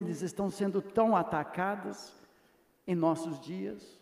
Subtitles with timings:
[0.00, 2.14] estão sendo tão atacadas
[2.86, 3.98] em nossos dias.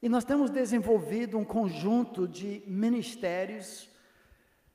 [0.00, 3.88] E nós temos desenvolvido um conjunto de ministérios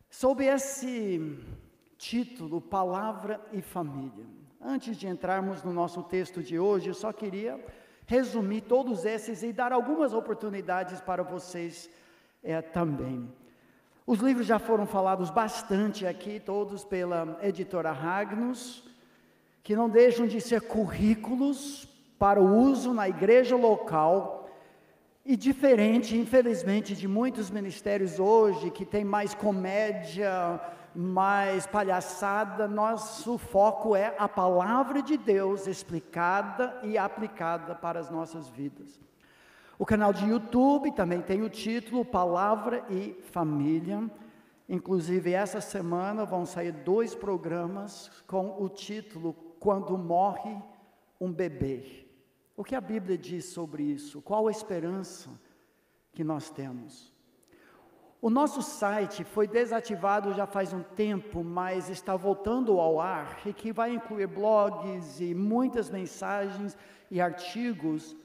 [0.10, 1.40] sob esse
[1.98, 4.26] título, Palavra e Família.
[4.60, 7.64] Antes de entrarmos no nosso texto de hoje, eu só queria
[8.06, 11.90] resumir todos esses e dar algumas oportunidades para vocês
[12.44, 13.32] é, também.
[14.06, 18.91] Os livros já foram falados bastante aqui, todos pela editora Ragnus,
[19.64, 24.50] que não deixam de ser currículos para o uso na igreja local
[25.26, 30.60] e diferente, infelizmente, de muitos ministérios hoje que tem mais comédia,
[30.96, 38.50] mais palhaçada, nosso foco é a palavra de Deus explicada e aplicada para as nossas
[38.50, 39.00] vidas.
[39.78, 44.10] O canal de YouTube também tem o título Palavra e Família.
[44.68, 50.62] Inclusive, essa semana vão sair dois programas com o título Quando Morre
[51.22, 52.06] um Bebê.
[52.58, 54.22] O que a Bíblia diz sobre isso?
[54.22, 55.30] Qual a esperança
[56.12, 57.14] que nós temos?
[58.22, 63.54] O nosso site foi desativado já faz um tempo, mas está voltando ao ar e
[63.54, 66.78] que vai incluir blogs e muitas mensagens
[67.10, 68.18] e artigos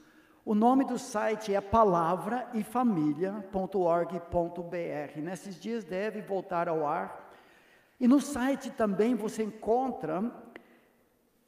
[0.47, 5.17] o nome do site é palavra família.org.br.
[5.17, 7.33] Nesses dias deve voltar ao ar.
[7.99, 10.21] E no site também você encontra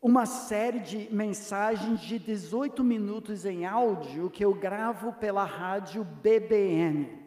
[0.01, 7.19] uma série de mensagens de 18 minutos em áudio que eu gravo pela rádio BBN.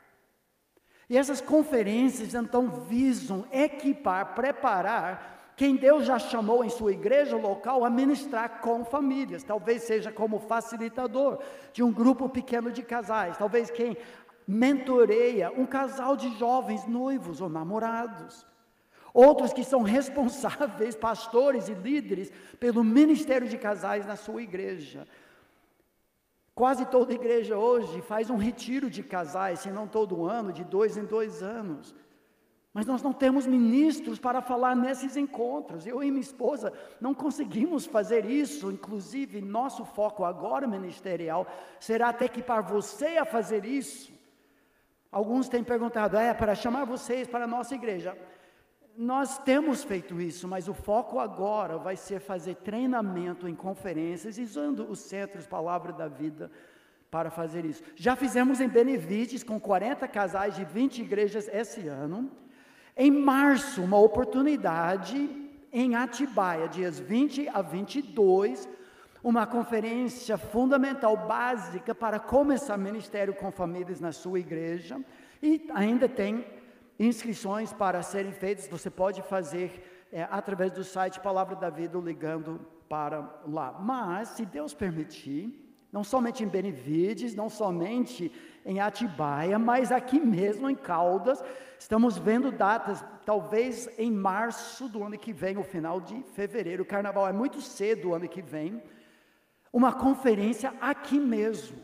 [1.09, 7.85] E essas conferências então visam equipar, preparar quem Deus já chamou em sua igreja local
[7.85, 11.39] a ministrar com famílias, talvez seja como facilitador
[11.71, 13.95] de um grupo pequeno de casais, talvez quem
[14.47, 18.45] mentoreia um casal de jovens noivos ou namorados.
[19.13, 25.07] Outros que são responsáveis, pastores e líderes, pelo ministério de casais na sua igreja.
[26.55, 30.97] Quase toda igreja hoje faz um retiro de casais, se não todo ano, de dois
[30.97, 31.93] em dois anos.
[32.73, 35.85] Mas nós não temos ministros para falar nesses encontros.
[35.85, 38.71] Eu e minha esposa não conseguimos fazer isso.
[38.71, 41.45] Inclusive, nosso foco agora ministerial
[41.79, 44.11] será até equipar você a fazer isso.
[45.11, 48.17] Alguns têm perguntado, é para chamar vocês para a nossa igreja.
[48.97, 54.89] Nós temos feito isso, mas o foco agora vai ser fazer treinamento em conferências, usando
[54.89, 56.49] os centros Palavra da Vida
[57.11, 57.83] para fazer isso.
[57.95, 62.31] Já fizemos em Benevides com 40 casais de 20 igrejas esse ano.
[62.95, 65.29] Em março, uma oportunidade
[65.71, 68.69] em Atibaia, dias 20 a 22,
[69.23, 74.99] uma conferência fundamental, básica, para começar ministério com famílias na sua igreja.
[75.41, 76.45] E ainda tem
[76.99, 82.61] inscrições para serem feitas, você pode fazer é, através do site Palavra da Vida, ligando
[82.87, 83.71] para lá.
[83.79, 85.62] Mas, se Deus permitir,
[85.93, 88.31] não somente em Benevides, não somente
[88.65, 91.43] em Atibaia, mas aqui mesmo em Caldas,
[91.77, 96.81] estamos vendo datas, talvez em março do ano que vem, o final de fevereiro.
[96.81, 98.81] O carnaval é muito cedo o ano que vem,
[99.71, 101.77] uma conferência aqui mesmo,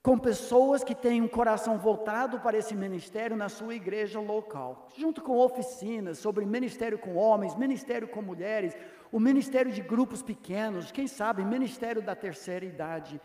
[0.00, 5.20] com pessoas que têm um coração voltado para esse ministério na sua igreja local, junto
[5.20, 8.76] com oficinas sobre ministério com homens, ministério com mulheres,
[9.12, 13.20] o ministério de grupos pequenos, quem sabe, ministério da terceira idade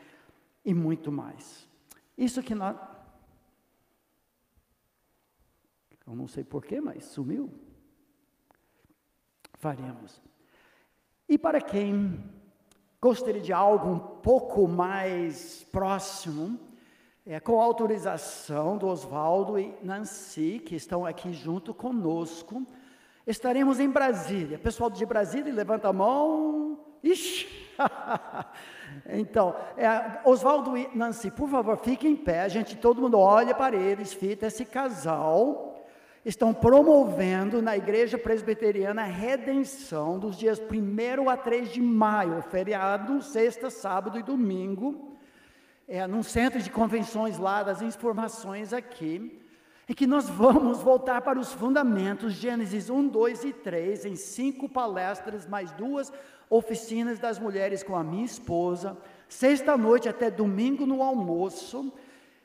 [0.64, 1.68] e muito mais.
[2.18, 2.78] Isso que nós.
[6.06, 7.52] Eu não sei porquê, mas sumiu.
[9.54, 10.22] Faremos.
[11.28, 12.24] E para quem
[13.00, 16.60] gostaria de algo um pouco mais próximo,
[17.26, 22.66] é, com autorização do Oswaldo e Nancy, que estão aqui junto conosco,
[23.26, 24.58] estaremos em Brasília.
[24.58, 26.80] Pessoal de Brasília, levanta a mão.
[27.04, 27.48] Ixi!
[29.10, 32.42] então, é, Oswaldo e Nancy, por favor, fiquem em pé.
[32.42, 35.86] A gente, todo mundo olha para eles, fita esse casal.
[36.24, 43.22] Estão promovendo na Igreja Presbiteriana a redenção dos dias 1 a 3 de maio, feriado,
[43.24, 45.12] sexta, sábado e domingo
[45.92, 49.41] é, num centro de convenções lá, das informações aqui,
[49.92, 54.70] é que nós vamos voltar para os fundamentos, Gênesis 1, 2 e 3, em cinco
[54.70, 56.14] palestras, mais duas
[56.50, 58.98] oficinas das mulheres com a minha esposa,
[59.28, 61.92] sexta-noite até domingo no almoço.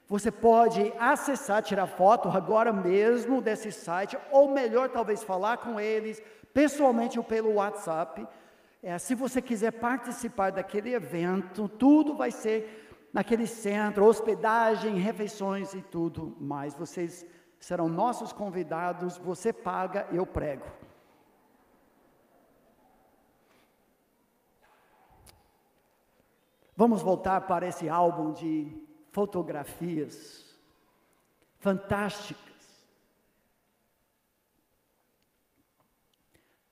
[0.08, 6.20] Você pode acessar, tirar foto agora mesmo desse site, ou melhor, talvez falar com eles
[6.52, 8.26] pessoalmente ou pelo WhatsApp.
[8.82, 15.80] É, se você quiser participar daquele evento, tudo vai ser naquele centro, hospedagem, refeições e
[15.80, 16.74] tudo mais.
[16.74, 17.24] Vocês
[17.58, 20.66] serão nossos convidados, você paga, eu prego.
[26.76, 28.70] Vamos voltar para esse álbum de
[29.10, 30.44] fotografias
[31.58, 32.46] fantásticas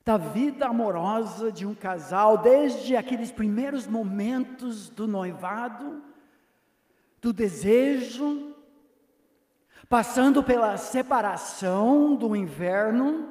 [0.04, 6.02] da vida amorosa de um casal, desde aqueles primeiros momentos do noivado
[7.22, 8.53] do desejo,
[9.88, 13.28] passando pela separação do inverno,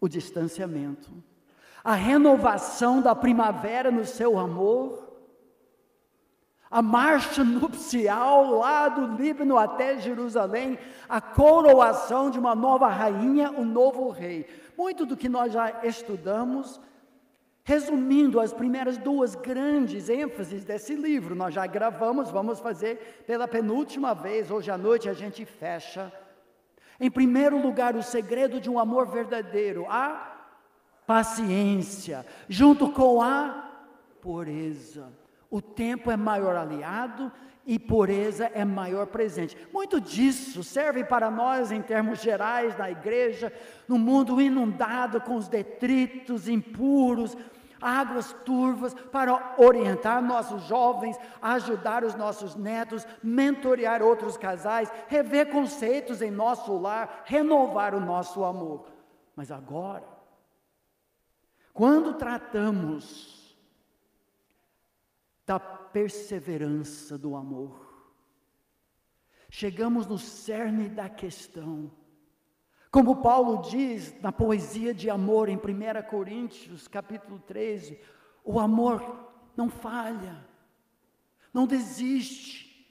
[0.00, 1.10] o distanciamento,
[1.82, 5.06] a renovação da primavera no seu amor,
[6.70, 10.78] a marcha nupcial lá do Líbano até Jerusalém,
[11.08, 14.46] a coroação de uma nova rainha, um novo rei.
[14.76, 16.80] Muito do que nós já estudamos
[17.68, 24.14] Resumindo as primeiras duas grandes ênfases desse livro, nós já gravamos, vamos fazer pela penúltima
[24.14, 26.12] vez, hoje à noite a gente fecha.
[27.00, 30.44] Em primeiro lugar, o segredo de um amor verdadeiro, a
[31.08, 33.68] paciência, junto com a
[34.20, 35.12] pureza.
[35.50, 37.32] O tempo é maior aliado
[37.66, 39.56] e pureza é maior presente.
[39.72, 43.52] Muito disso serve para nós em termos gerais na igreja,
[43.88, 47.36] no mundo inundado com os detritos impuros,
[47.80, 56.22] águas turvas para orientar nossos jovens, ajudar os nossos netos, mentorear outros casais, rever conceitos
[56.22, 58.86] em nosso lar, renovar o nosso amor.
[59.34, 60.06] Mas agora,
[61.72, 63.56] quando tratamos
[65.44, 67.86] da perseverança do amor,
[69.50, 71.90] chegamos no cerne da questão.
[72.96, 75.60] Como Paulo diz na poesia de amor em 1
[76.08, 78.00] Coríntios, capítulo 13,
[78.42, 79.04] o amor
[79.54, 80.42] não falha,
[81.52, 82.88] não desiste,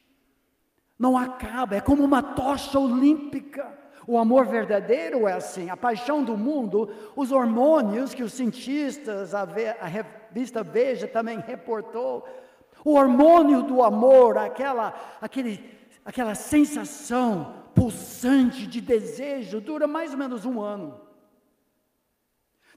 [1.00, 3.76] não acaba, é como uma tocha olímpica.
[4.06, 9.42] O amor verdadeiro é assim, a paixão do mundo, os hormônios que os cientistas, a,
[9.42, 12.24] a revista Veja também reportou,
[12.84, 15.68] o hormônio do amor, aquela, aquele,
[16.06, 21.02] aquela sensação pulsante de desejo dura mais ou menos um ano.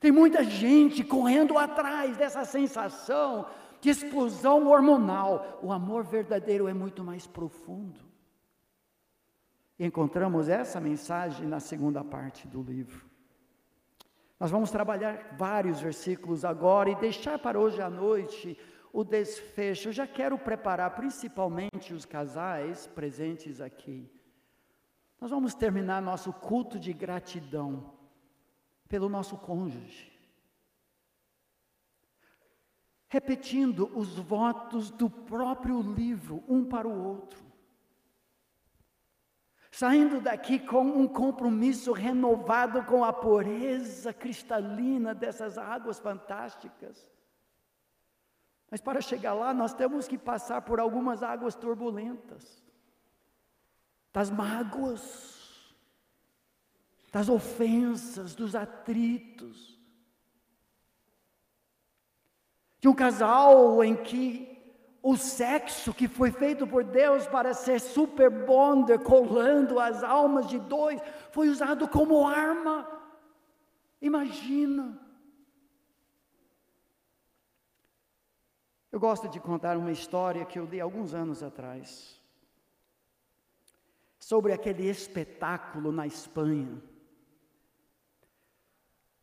[0.01, 3.47] Tem muita gente correndo atrás dessa sensação
[3.81, 5.58] de explosão hormonal.
[5.63, 8.01] O amor verdadeiro é muito mais profundo.
[9.79, 13.06] E encontramos essa mensagem na segunda parte do livro.
[14.41, 18.58] Nós vamos trabalhar vários versículos agora e deixar para hoje à noite
[18.93, 19.89] o desfecho.
[19.89, 24.11] Eu já quero preparar principalmente os casais presentes aqui
[25.21, 27.93] nós vamos terminar nosso culto de gratidão
[28.89, 30.17] pelo nosso cônjuge.
[33.09, 37.43] Repetindo os votos do próprio livro, um para o outro.
[39.71, 47.09] Saindo daqui com um compromisso renovado com a pureza cristalina dessas águas fantásticas.
[48.70, 52.63] Mas para chegar lá, nós temos que passar por algumas águas turbulentas
[54.13, 55.75] das mágoas,
[57.13, 59.79] das ofensas, dos atritos.
[62.81, 64.58] De um casal em que
[65.03, 70.58] o sexo que foi feito por Deus para ser super bonder, colando as almas de
[70.58, 72.87] dois, foi usado como arma.
[74.03, 74.98] Imagina.
[78.91, 82.19] Eu gosto de contar uma história que eu li alguns anos atrás
[84.19, 86.83] sobre aquele espetáculo na Espanha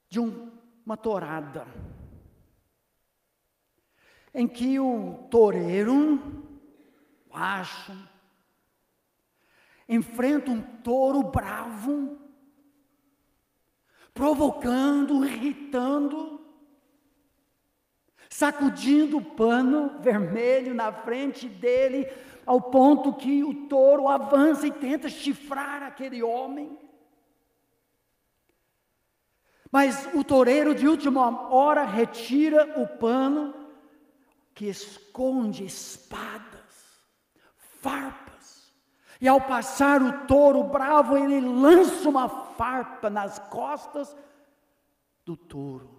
[0.08, 0.52] de um,
[0.86, 1.66] uma torada
[4.34, 6.46] em que o toureiro,
[7.32, 7.94] macho,
[9.88, 12.20] enfrenta um touro bravo,
[14.14, 16.35] provocando, irritando,
[18.36, 22.06] sacudindo o pano vermelho na frente dele,
[22.46, 26.78] ao ponto que o touro avança e tenta chifrar aquele homem.
[29.72, 33.54] Mas o toureiro de última hora retira o pano
[34.54, 37.02] que esconde espadas,
[37.82, 38.70] farpas.
[39.22, 44.14] E ao passar o touro bravo, ele lança uma farpa nas costas
[45.24, 45.95] do touro.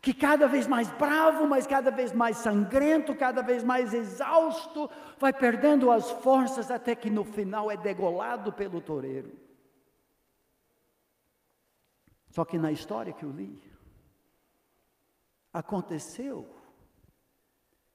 [0.00, 4.88] Que cada vez mais bravo, mas cada vez mais sangrento, cada vez mais exausto,
[5.18, 9.30] vai perdendo as forças até que no final é degolado pelo toureiro.
[12.30, 13.60] Só que na história que eu li,
[15.52, 16.48] aconteceu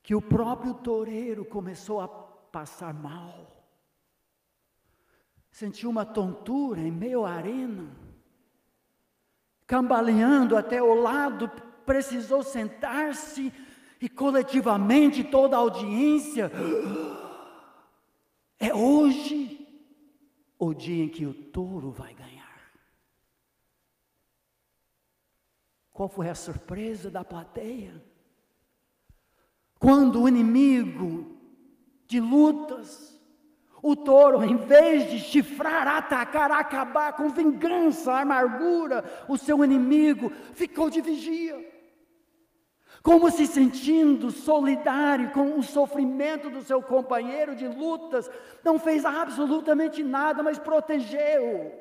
[0.04, 3.66] que o próprio toureiro começou a passar mal.
[5.50, 7.90] Sentiu uma tontura em meio à arena,
[9.66, 11.50] cambaleando até o lado,
[11.86, 13.54] precisou sentar-se
[14.02, 16.52] e coletivamente toda a audiência.
[18.60, 19.68] É hoje
[20.58, 22.36] o dia em que o touro vai ganhar.
[25.92, 28.04] Qual foi a surpresa da plateia?
[29.80, 31.38] Quando o inimigo
[32.08, 33.16] de lutas,
[33.82, 40.90] o touro, em vez de chifrar, atacar, acabar com vingança, amargura, o seu inimigo, ficou
[40.90, 41.75] de vigia.
[43.06, 48.28] Como se sentindo solidário com o sofrimento do seu companheiro de lutas,
[48.64, 51.72] não fez absolutamente nada, mas protegeu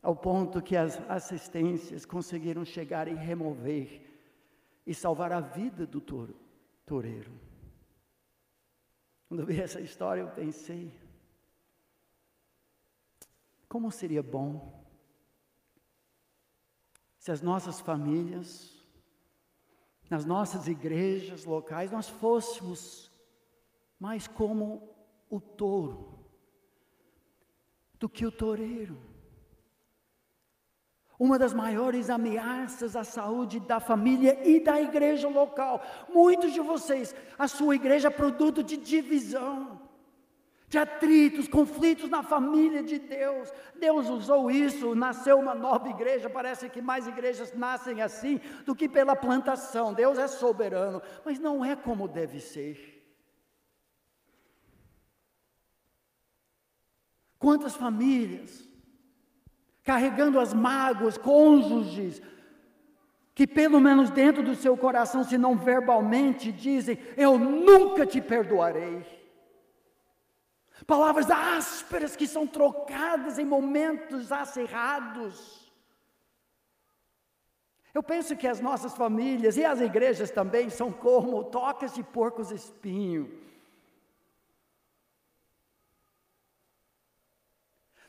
[0.00, 4.08] ao ponto que as assistências conseguiram chegar e remover
[4.86, 6.36] e salvar a vida do touro,
[6.86, 7.32] toureiro.
[9.28, 10.94] Quando eu vi essa história, eu pensei:
[13.68, 14.80] como seria bom
[17.18, 18.77] se as nossas famílias,
[20.08, 23.10] nas nossas igrejas locais, nós fôssemos
[23.98, 24.88] mais como
[25.28, 26.18] o touro
[27.98, 28.96] do que o toureiro.
[31.18, 35.82] Uma das maiores ameaças à saúde da família e da igreja local.
[36.08, 39.87] Muitos de vocês, a sua igreja é produto de divisão,
[40.68, 43.50] de atritos, conflitos na família de Deus.
[43.78, 46.28] Deus usou isso, nasceu uma nova igreja.
[46.28, 49.94] Parece que mais igrejas nascem assim do que pela plantação.
[49.94, 52.96] Deus é soberano, mas não é como deve ser.
[57.38, 58.68] Quantas famílias
[59.82, 62.20] carregando as mágoas, cônjuges,
[63.34, 69.17] que pelo menos dentro do seu coração, se não verbalmente, dizem: Eu nunca te perdoarei.
[70.88, 75.70] Palavras ásperas que são trocadas em momentos acerrados.
[77.92, 82.50] Eu penso que as nossas famílias e as igrejas também são como tocas de porcos
[82.50, 83.22] espinho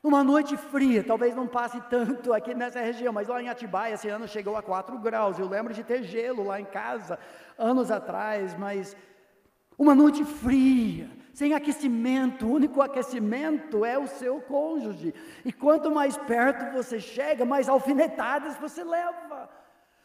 [0.01, 4.07] Numa noite fria, talvez não passe tanto aqui nessa região, mas lá em Atibaia esse
[4.07, 5.38] ano chegou a 4 graus.
[5.38, 7.19] Eu lembro de ter gelo lá em casa
[7.57, 8.95] anos atrás, mas
[9.79, 15.13] uma noite fria, sem aquecimento, o único aquecimento é o seu cônjuge.
[15.45, 19.50] E quanto mais perto você chega, mais alfinetadas você leva.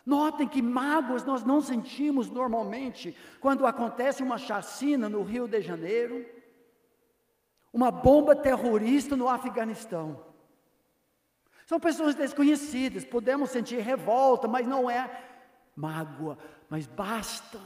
[0.07, 6.25] Notem que mágoas nós não sentimos normalmente quando acontece uma chacina no Rio de Janeiro
[7.73, 10.25] uma bomba terrorista no Afeganistão.
[11.67, 15.11] São pessoas desconhecidas, podemos sentir revolta, mas não é
[15.75, 16.39] mágoa,
[16.71, 17.59] mas basta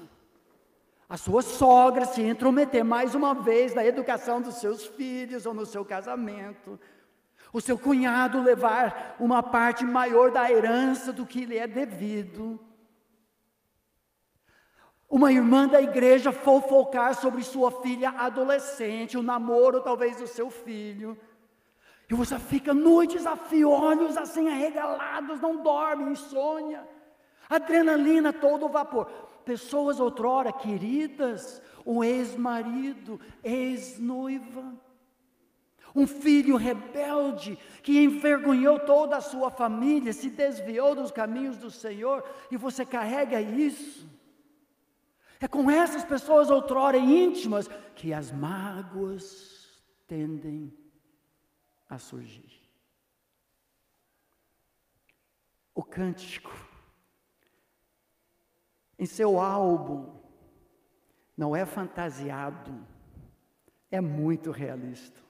[1.08, 5.64] a sua sogra se intrometer mais uma vez na educação dos seus filhos ou no
[5.64, 6.78] seu casamento,
[7.52, 12.60] o seu cunhado levar uma parte maior da herança do que lhe é devido,
[15.08, 21.18] uma irmã da igreja fofocar sobre sua filha adolescente, o namoro talvez do seu filho.
[22.10, 26.86] E você fica noites a fio, olhos assim arregalados, não dorme, insônia.
[27.48, 29.27] Adrenalina todo vapor.
[29.48, 34.78] Pessoas outrora queridas, um ex-marido, ex-noiva.
[35.96, 42.22] Um filho rebelde que envergonhou toda a sua família, se desviou dos caminhos do Senhor,
[42.50, 44.06] e você carrega isso.
[45.40, 50.76] É com essas pessoas outrora íntimas que as mágoas tendem
[51.88, 52.68] a surgir.
[55.74, 56.67] O cântico
[58.98, 60.06] em seu álbum,
[61.36, 62.72] não é fantasiado,
[63.90, 65.20] é muito realista.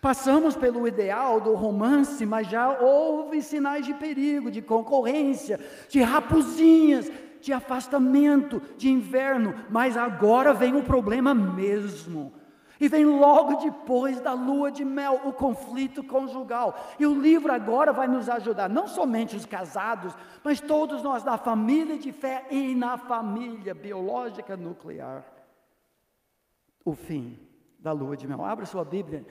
[0.00, 7.10] Passamos pelo ideal do romance, mas já houve sinais de perigo, de concorrência, de raposinhas,
[7.40, 12.32] de afastamento, de inverno, mas agora vem o problema mesmo.
[12.80, 16.74] E vem logo depois da lua de mel, o conflito conjugal.
[16.98, 21.38] E o livro agora vai nos ajudar, não somente os casados, mas todos nós da
[21.38, 25.24] família de fé e na família biológica nuclear.
[26.84, 27.38] O fim
[27.78, 28.44] da lua de mel.
[28.44, 29.24] Abra sua Bíblia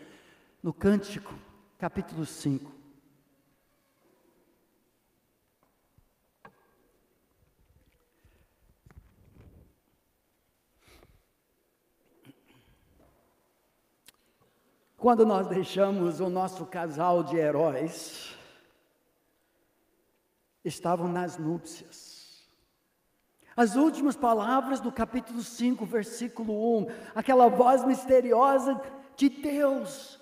[0.61, 1.33] no Cântico,
[1.77, 2.82] capítulo 5.
[15.03, 18.33] Quando nós deixamos o nosso casal de heróis,
[20.63, 22.47] estavam nas núpcias.
[23.53, 28.79] As últimas palavras do capítulo 5, versículo 1, aquela voz misteriosa
[29.17, 30.21] de Deus,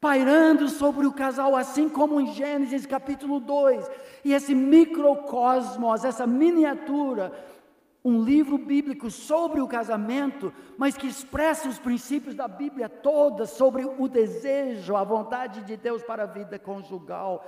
[0.00, 3.90] pairando sobre o casal, assim como em Gênesis capítulo 2,
[4.24, 7.30] e esse microcosmos, essa miniatura
[8.08, 13.84] um livro bíblico sobre o casamento, mas que expressa os princípios da Bíblia toda sobre
[13.84, 17.44] o desejo, a vontade de Deus para a vida conjugal.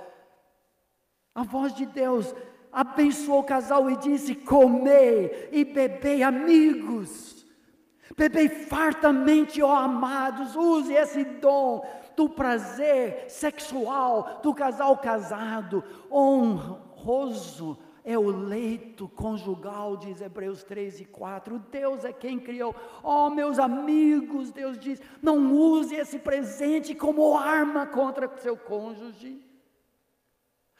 [1.33, 2.33] A voz de Deus
[2.71, 7.43] abençoou o casal e disse: Comei e bebei, amigos,
[8.15, 11.83] bebei fartamente, ó amados, use esse dom
[12.15, 21.05] do prazer sexual do casal casado, honroso é o leito conjugal, diz Hebreus 3 e
[21.05, 21.59] 4.
[21.71, 22.75] Deus é quem criou.
[23.03, 29.41] Oh, meus amigos, Deus diz: não use esse presente como arma contra seu cônjuge.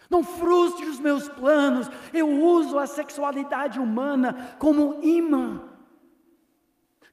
[0.09, 1.87] Não frustre os meus planos.
[2.11, 5.61] Eu uso a sexualidade humana como imã,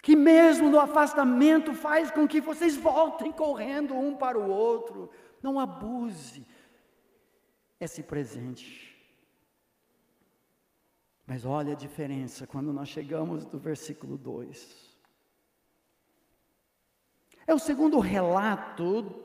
[0.03, 5.11] que mesmo no afastamento faz com que vocês voltem correndo um para o outro.
[5.43, 6.47] Não abuse
[7.79, 8.88] esse presente.
[11.29, 14.97] Mas olha a diferença quando nós chegamos do versículo 2.
[17.47, 19.25] É o segundo relato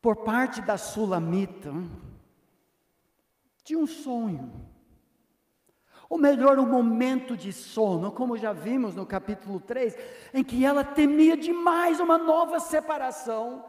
[0.00, 1.74] por parte da Sulamita
[3.62, 4.66] de um sonho.
[6.08, 9.94] Ou melhor, um momento de sono, como já vimos no capítulo 3,
[10.32, 13.66] em que ela temia demais uma nova separação.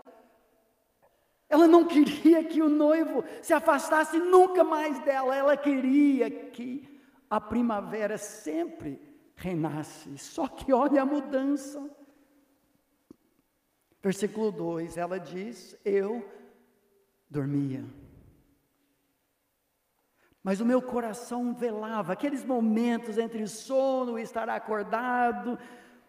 [1.50, 7.40] Ela não queria que o noivo se afastasse nunca mais dela, ela queria que a
[7.40, 9.02] primavera sempre
[9.36, 10.18] renasce.
[10.18, 11.90] Só que olha a mudança.
[14.02, 16.30] Versículo 2, ela diz: Eu
[17.30, 17.86] dormia.
[20.44, 25.60] Mas o meu coração velava, aqueles momentos entre sono e estar acordado,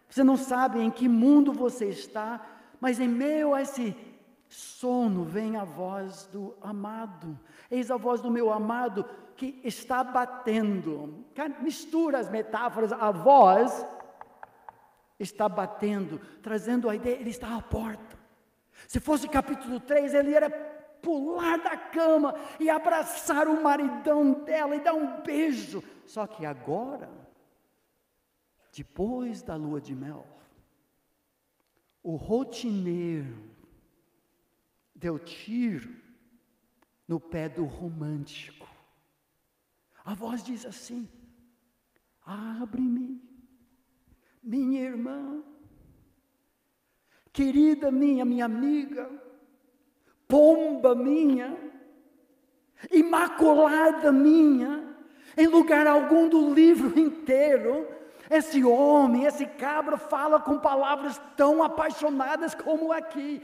[0.09, 2.45] você não sabe em que mundo você está,
[2.79, 3.93] mas em meio a esse
[4.49, 7.39] sono vem a voz do amado.
[7.69, 11.23] Eis a voz do meu amado que está batendo.
[11.61, 13.85] Mistura as metáforas, a voz
[15.19, 18.17] está batendo, trazendo a ideia, ele está à porta.
[18.87, 20.49] Se fosse capítulo 3, ele era
[21.01, 25.83] pular da cama e abraçar o maridão dela e dar um beijo.
[26.05, 27.09] Só que agora,
[28.75, 30.25] depois da lua de mel,
[32.01, 33.49] o rotineiro
[34.99, 35.95] deu tiro
[37.07, 38.67] no pé do romântico.
[40.03, 41.09] A voz diz assim:
[42.25, 43.21] Abre-me,
[44.43, 45.41] minha irmã,
[47.31, 49.09] querida minha, minha amiga,
[50.27, 51.57] pomba minha,
[52.91, 54.95] imaculada minha,
[55.37, 57.87] em lugar algum do livro inteiro,
[58.29, 63.41] esse homem, esse cabra fala com palavras tão apaixonadas como aqui.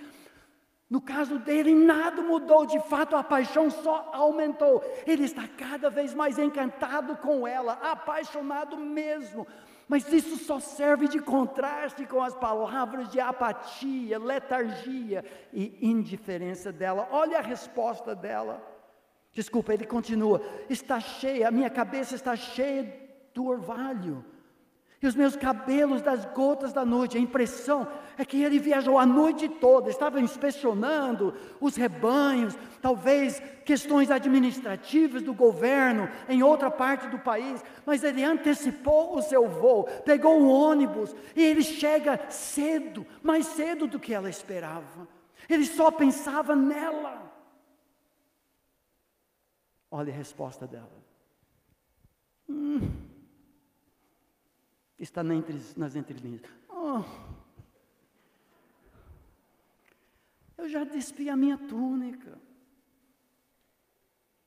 [0.95, 4.81] No caso dele, nada mudou, de fato a paixão só aumentou.
[5.05, 9.45] Ele está cada vez mais encantado com ela, apaixonado mesmo.
[9.89, 17.09] Mas isso só serve de contraste com as palavras de apatia, letargia e indiferença dela.
[17.11, 18.65] Olha a resposta dela.
[19.33, 22.83] Desculpa, ele continua: está cheia, a minha cabeça está cheia
[23.33, 24.23] do orvalho
[25.01, 27.17] e os meus cabelos das gotas da noite.
[27.17, 34.09] A impressão é que ele viajou a noite toda, estava inspecionando os rebanhos, talvez questões
[34.09, 40.39] administrativas do governo em outra parte do país, mas ele antecipou o seu voo, pegou
[40.39, 45.07] um ônibus e ele chega cedo, mais cedo do que ela esperava.
[45.49, 47.31] Ele só pensava nela.
[49.91, 51.05] Olha a resposta dela.
[54.97, 56.41] Está nas entrelinhas.
[56.69, 57.03] Oh,
[60.57, 62.39] eu já despi a minha túnica.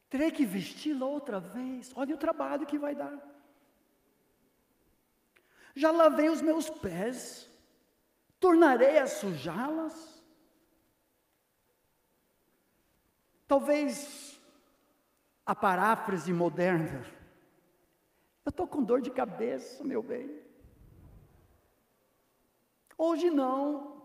[0.09, 1.93] Terei que vesti-la outra vez.
[1.95, 3.19] Olha o trabalho que vai dar.
[5.75, 7.49] Já lavei os meus pés.
[8.41, 10.23] Tornarei a sujá-las?
[13.47, 14.41] Talvez
[15.45, 17.18] a paráfrase moderna.
[18.49, 20.41] Eu estou com dor de cabeça, meu bem.
[22.97, 23.99] Hoje não.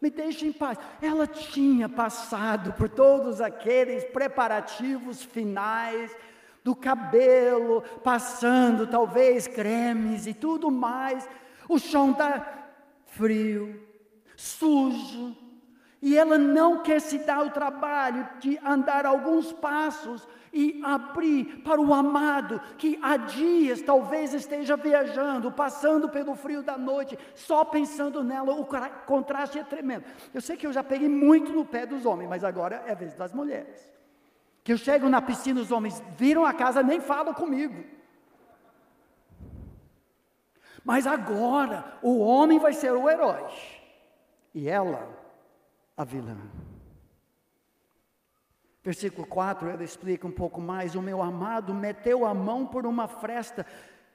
[0.00, 0.76] Me deixe em paz.
[1.00, 6.10] Ela tinha passado por todos aqueles preparativos finais
[6.64, 11.28] do cabelo, passando talvez cremes e tudo mais.
[11.68, 12.66] O chão está
[13.04, 13.80] frio,
[14.36, 15.36] sujo,
[16.06, 21.80] e ela não quer se dar o trabalho de andar alguns passos e abrir para
[21.80, 28.22] o amado que há dias talvez esteja viajando, passando pelo frio da noite, só pensando
[28.22, 28.64] nela, o
[29.04, 30.04] contraste é tremendo.
[30.32, 32.94] Eu sei que eu já peguei muito no pé dos homens, mas agora é a
[32.94, 33.92] vez das mulheres.
[34.62, 37.84] Que eu chego na piscina, os homens viram a casa, nem falam comigo.
[40.84, 43.44] Mas agora o homem vai ser o herói
[44.54, 45.25] e ela
[45.96, 46.36] a vilã.
[48.82, 53.08] Versículo 4, ela explica um pouco mais: O meu amado meteu a mão por uma
[53.08, 53.66] fresta,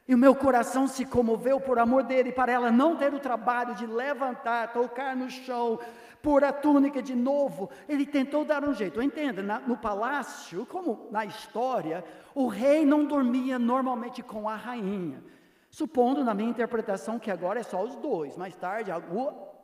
[0.08, 3.76] e o meu coração se comoveu por amor dele, para ela não ter o trabalho
[3.76, 5.80] de levantar, tocar no chão,
[6.22, 7.70] pôr a túnica de novo.
[7.88, 9.02] Ele tentou dar um jeito.
[9.02, 15.22] Entenda, na, no palácio, como na história, o rei não dormia normalmente com a rainha.
[15.70, 18.36] Supondo, na minha interpretação, que agora é só os dois.
[18.36, 18.92] Mais tarde,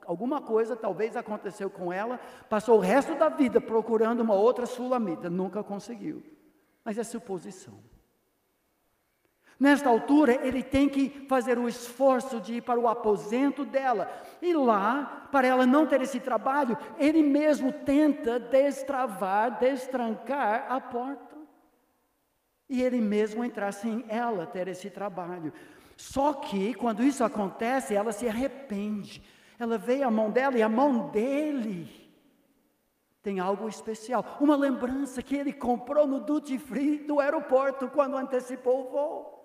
[0.08, 2.18] alguma coisa talvez aconteceu com ela,
[2.50, 6.24] passou o resto da vida procurando uma outra sulamita, nunca conseguiu.
[6.84, 7.78] Mas é suposição.
[9.60, 14.10] Nesta altura, ele tem que fazer o esforço de ir para o aposento dela.
[14.42, 21.36] E lá, para ela não ter esse trabalho, ele mesmo tenta destravar, destrancar a porta.
[22.70, 25.52] E ele mesmo entrar sem ela ter esse trabalho.
[25.98, 29.24] Só que, quando isso acontece, ela se arrepende
[29.60, 31.90] ela veio a mão dela e a mão dele
[33.22, 34.38] tem algo especial.
[34.40, 39.38] Uma lembrança que ele comprou no duty free do aeroporto quando antecipou o voo.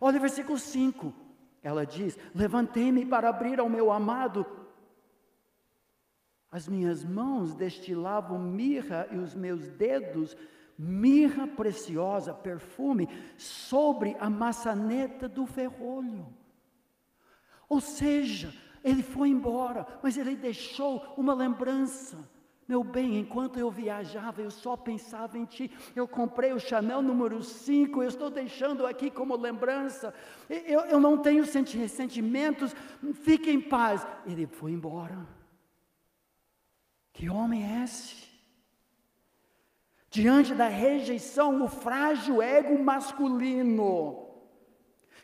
[0.00, 1.12] Olha o versículo 5.
[1.62, 4.46] Ela diz: Levantei-me para abrir ao meu amado.
[6.50, 10.36] As minhas mãos destilavam mirra e os meus dedos
[10.78, 16.26] mirra preciosa, perfume, sobre a maçaneta do ferrolho.
[17.68, 22.16] Ou seja, ele foi embora, mas ele deixou uma lembrança.
[22.68, 25.70] Meu bem, enquanto eu viajava, eu só pensava em ti.
[25.96, 30.12] Eu comprei o Chanel número 5, eu estou deixando aqui como lembrança.
[30.50, 32.76] Eu, eu não tenho sentimentos,
[33.14, 34.06] fique em paz.
[34.26, 35.26] Ele foi embora.
[37.14, 38.28] Que homem é esse?
[40.10, 44.27] Diante da rejeição, o frágil ego masculino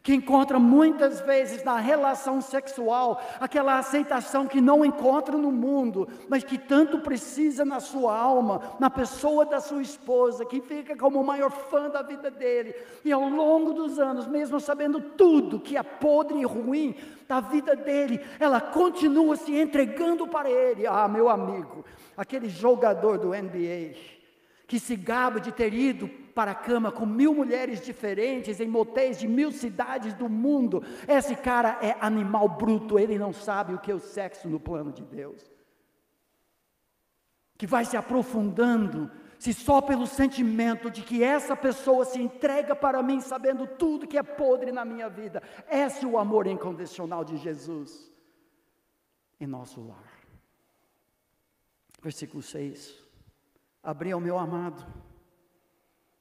[0.04, 6.44] que encontra muitas vezes na relação sexual aquela aceitação que não encontra no mundo, mas
[6.44, 11.26] que tanto precisa na sua alma, na pessoa da sua esposa, que fica como o
[11.26, 15.82] maior fã da vida dele, e ao longo dos anos, mesmo sabendo tudo que é
[15.82, 16.94] podre e ruim
[17.26, 20.86] da vida dele, ela continua se entregando para ele.
[20.86, 21.82] Ah, meu amigo,
[22.14, 24.14] aquele jogador do NBA
[24.66, 29.18] que se gaba de ter ido para a cama com mil mulheres diferentes em motéis
[29.18, 30.82] de mil cidades do mundo.
[31.06, 34.90] Esse cara é animal bruto, ele não sabe o que é o sexo no plano
[34.90, 35.42] de Deus.
[37.56, 43.02] Que vai se aprofundando, se só pelo sentimento de que essa pessoa se entrega para
[43.02, 45.42] mim, sabendo tudo que é podre na minha vida.
[45.70, 48.10] Esse é o amor incondicional de Jesus
[49.38, 50.12] em nosso lar.
[52.02, 53.03] Versículo 6
[53.84, 54.84] abri ao meu amado.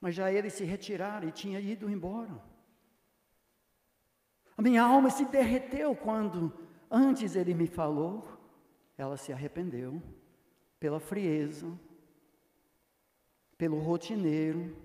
[0.02, 2.40] Mas já ele se retirara e tinha ido embora.
[4.58, 6.54] A minha alma se derreteu quando
[6.92, 8.24] antes ele me falou,
[8.98, 10.02] ela se arrependeu
[10.80, 11.72] pela frieza,
[13.58, 14.76] pelo rotineiro.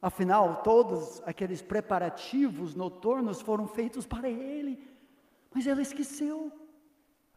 [0.00, 4.88] Afinal, todos aqueles preparativos noturnos foram feitos para ele,
[5.52, 6.50] mas ela esqueceu.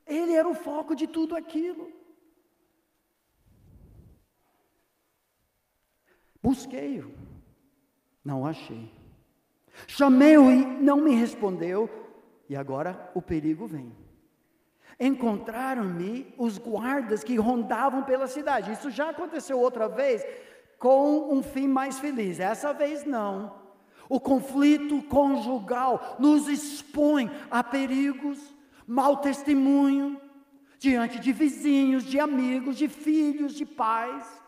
[0.05, 1.91] Ele era o foco de tudo aquilo.
[6.45, 7.11] Busquei-o,
[8.23, 8.93] não achei.
[9.87, 11.89] Chamei-o e não me respondeu,
[12.47, 13.91] e agora o perigo vem.
[14.99, 18.71] Encontraram-me os guardas que rondavam pela cidade.
[18.71, 20.23] Isso já aconteceu outra vez,
[20.77, 22.39] com um fim mais feliz.
[22.39, 23.55] Essa vez não.
[24.07, 28.53] O conflito conjugal nos expõe a perigos,
[28.85, 30.21] mau testemunho,
[30.77, 34.44] diante de vizinhos, de amigos, de filhos, de pais.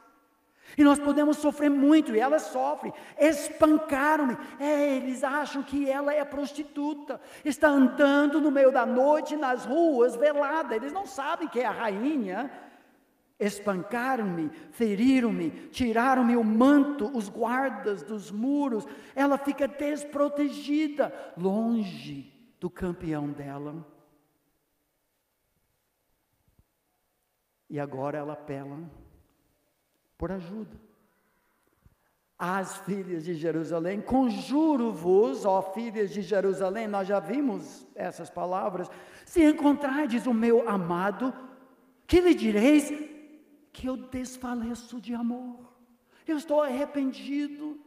[0.75, 2.91] E nós podemos sofrer muito, e ela sofre.
[3.17, 4.35] Espancaram-me.
[4.59, 7.21] É, eles acham que ela é prostituta.
[7.45, 10.75] Está andando no meio da noite nas ruas, velada.
[10.75, 12.51] Eles não sabem que é a rainha.
[13.39, 18.87] Espancaram-me, feriram-me, tiraram-me o manto, os guardas dos muros.
[19.15, 23.85] Ela fica desprotegida, longe do campeão dela.
[27.69, 28.79] E agora ela apela
[30.17, 30.75] por ajuda.
[32.39, 38.89] As filhas de Jerusalém, conjuro-vos, ó filhas de Jerusalém, nós já vimos essas palavras.
[39.25, 41.33] Se encontrardes o meu amado,
[42.05, 42.91] que lhe direis?
[43.73, 45.73] Que eu desfaleço de amor.
[46.27, 47.79] Eu estou arrependido.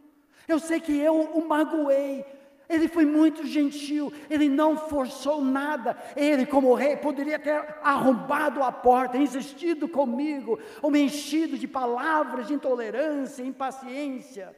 [0.49, 2.25] Eu sei que eu o magoei,
[2.71, 5.99] ele foi muito gentil, ele não forçou nada.
[6.15, 7.53] Ele, como rei, poderia ter
[7.83, 14.57] arrombado a porta, insistido comigo, ou me enchido de palavras de intolerância, impaciência.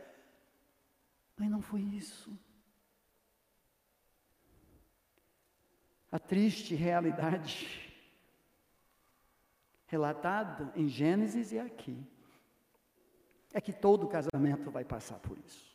[1.39, 2.31] Mas não foi isso.
[6.11, 7.91] A triste realidade
[9.87, 12.07] relatada em Gênesis e aqui
[13.55, 15.72] é que todo casamento vai passar por isso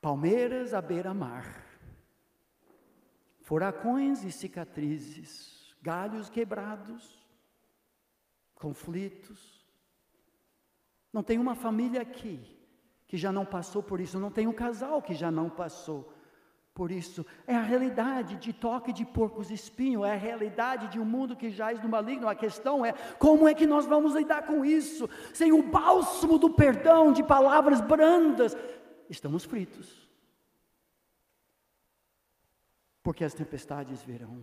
[0.00, 1.64] palmeiras à beira-mar,
[3.40, 7.26] furacões e cicatrizes, galhos quebrados,
[8.54, 9.66] conflitos.
[11.12, 12.40] Não tem uma família aqui
[13.06, 16.12] que já não passou por isso, não tem um casal que já não passou
[16.74, 17.26] por isso.
[17.46, 21.50] É a realidade de toque de porcos espinhos, é a realidade de um mundo que
[21.50, 22.28] jaz no maligno.
[22.28, 26.50] A questão é como é que nós vamos lidar com isso, sem o bálsamo do
[26.50, 28.54] perdão, de palavras brandas,
[29.08, 30.08] estamos fritos.
[33.02, 34.42] Porque as tempestades virão.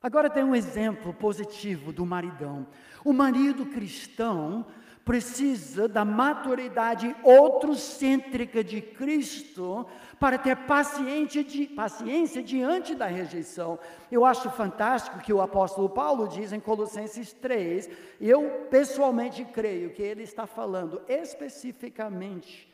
[0.00, 2.66] Agora tem um exemplo positivo do maridão.
[3.04, 4.64] O marido cristão
[5.04, 9.86] precisa da maturidade outrocêntrica de Cristo
[10.20, 13.78] para ter paciência, de, paciência diante da rejeição.
[14.12, 17.88] Eu acho fantástico que o apóstolo Paulo diz em Colossenses 3,
[18.20, 22.67] eu pessoalmente creio que ele está falando especificamente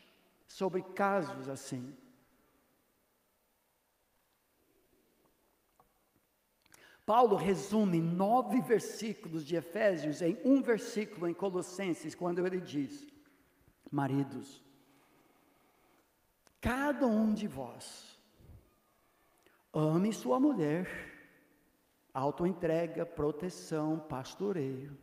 [0.47, 1.95] sobre casos assim.
[7.05, 13.07] Paulo resume nove versículos de Efésios em um versículo em Colossenses, quando ele diz:
[13.91, 14.63] Maridos,
[16.59, 18.19] cada um de vós
[19.71, 20.89] ame sua mulher,
[22.11, 24.97] autoentrega, proteção, pastoreio,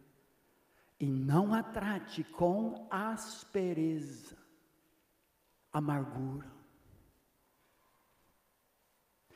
[0.99, 4.42] e não a trate com aspereza
[5.73, 6.51] amargura.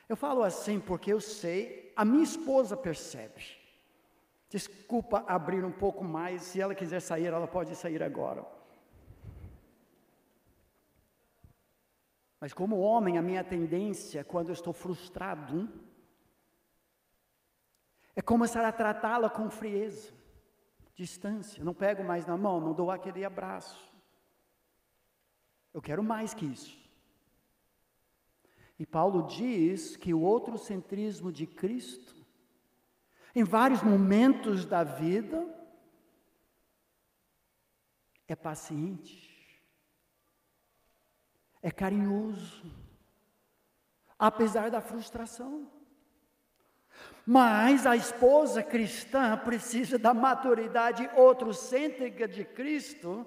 [0.09, 3.43] Eu falo assim porque eu sei, a minha esposa percebe.
[4.49, 8.47] Desculpa abrir um pouco mais, se ela quiser sair, ela pode sair agora.
[12.41, 15.69] Mas como homem, a minha tendência, quando eu estou frustrado,
[18.15, 20.13] é começar a tratá-la com frieza,
[20.95, 21.65] distância.
[21.65, 23.86] Não pego mais na mão, não dou aquele abraço.
[25.77, 26.75] Eu quero mais que isso.
[28.79, 32.17] E Paulo diz que o outrocentrismo de Cristo,
[33.35, 35.47] em vários momentos da vida,
[38.27, 39.61] é paciente,
[41.61, 42.65] é carinhoso,
[44.19, 45.71] apesar da frustração.
[47.27, 53.27] Mas a esposa cristã precisa da maturidade outrocêntrica de Cristo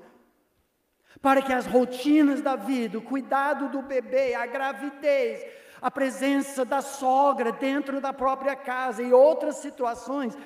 [1.22, 5.46] para que as rotinas da vida, o cuidado do bebê, a gravidez,
[5.82, 10.38] a presença da sogra dentro da própria casa e outras situações,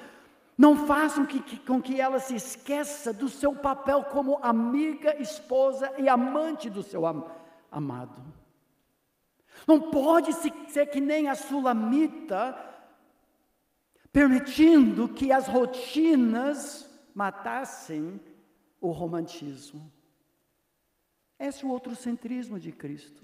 [0.58, 5.92] não façam que, que, com que ela se esqueça do seu papel como amiga, esposa
[5.98, 7.26] e amante do seu am,
[7.72, 8.22] amado.
[9.68, 12.56] Não pode ser que nem a sulamita,
[14.12, 18.20] permitindo que as rotinas matassem
[18.80, 19.93] o romantismo.
[21.46, 23.22] Esse é o outrocentrismo de Cristo.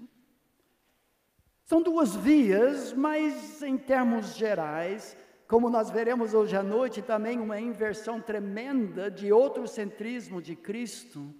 [1.64, 5.16] São duas vias, mas em termos gerais,
[5.48, 11.34] como nós veremos hoje à noite, também uma inversão tremenda de outrocentrismo de Cristo.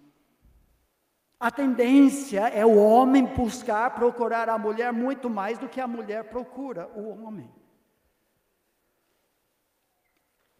[1.38, 6.30] A tendência é o homem buscar, procurar a mulher muito mais do que a mulher
[6.30, 7.59] procura o homem.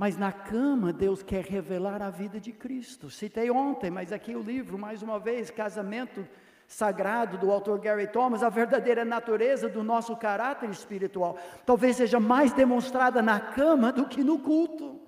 [0.00, 3.10] Mas na cama, Deus quer revelar a vida de Cristo.
[3.10, 6.26] Citei ontem, mas aqui o livro, mais uma vez, Casamento
[6.66, 11.36] sagrado do autor Gary Thomas, a verdadeira natureza do nosso caráter espiritual
[11.66, 14.98] talvez seja mais demonstrada na cama do que no culto,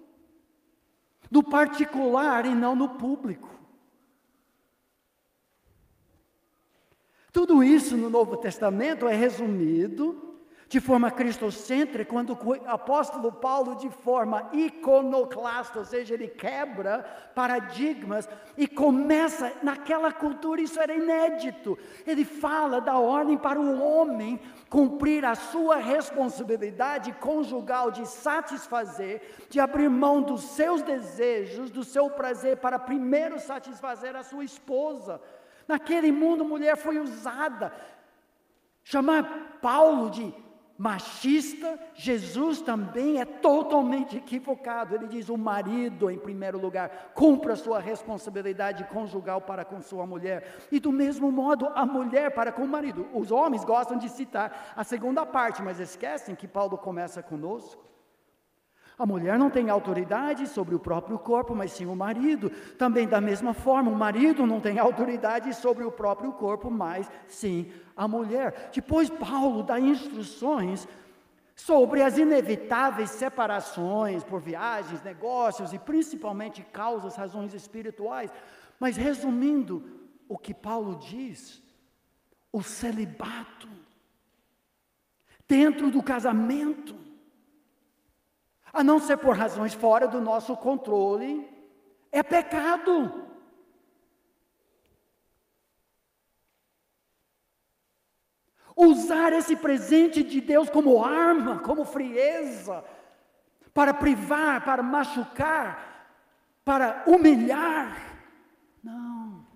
[1.30, 3.48] no particular e não no público.
[7.32, 10.31] Tudo isso no Novo Testamento é resumido
[10.72, 17.04] de forma cristocêntrica, quando o apóstolo Paulo, de forma iconoclasta, ou seja, ele quebra
[17.34, 24.40] paradigmas e começa, naquela cultura isso era inédito, ele fala da ordem para o homem
[24.70, 32.08] cumprir a sua responsabilidade conjugal de satisfazer, de abrir mão dos seus desejos, do seu
[32.08, 35.20] prazer, para primeiro satisfazer a sua esposa.
[35.68, 37.74] Naquele mundo, mulher foi usada.
[38.82, 40.34] Chamar Paulo de
[40.82, 44.96] machista, Jesus também é totalmente equivocado.
[44.96, 50.58] Ele diz: o marido, em primeiro lugar, cumpra sua responsabilidade conjugal para com sua mulher,
[50.72, 53.06] e do mesmo modo a mulher para com o marido.
[53.14, 57.91] Os homens gostam de citar a segunda parte, mas esquecem que Paulo começa conosco.
[58.98, 62.50] A mulher não tem autoridade sobre o próprio corpo, mas sim o marido.
[62.78, 67.72] Também, da mesma forma, o marido não tem autoridade sobre o próprio corpo, mas sim
[67.96, 68.70] a mulher.
[68.72, 70.86] Depois, Paulo dá instruções
[71.54, 78.30] sobre as inevitáveis separações por viagens, negócios e principalmente causas, razões espirituais.
[78.78, 79.82] Mas, resumindo
[80.28, 81.62] o que Paulo diz,
[82.52, 83.68] o celibato
[85.48, 86.94] dentro do casamento
[88.72, 91.46] a não ser por razões fora do nosso controle,
[92.10, 93.26] é pecado.
[98.74, 102.82] Usar esse presente de Deus como arma, como frieza,
[103.74, 106.08] para privar, para machucar,
[106.64, 107.94] para humilhar.
[108.82, 109.46] Não.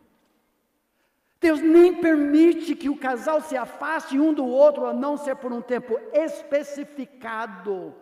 [1.41, 5.51] Deus nem permite que o casal se afaste um do outro, a não ser por
[5.53, 7.95] um tempo especificado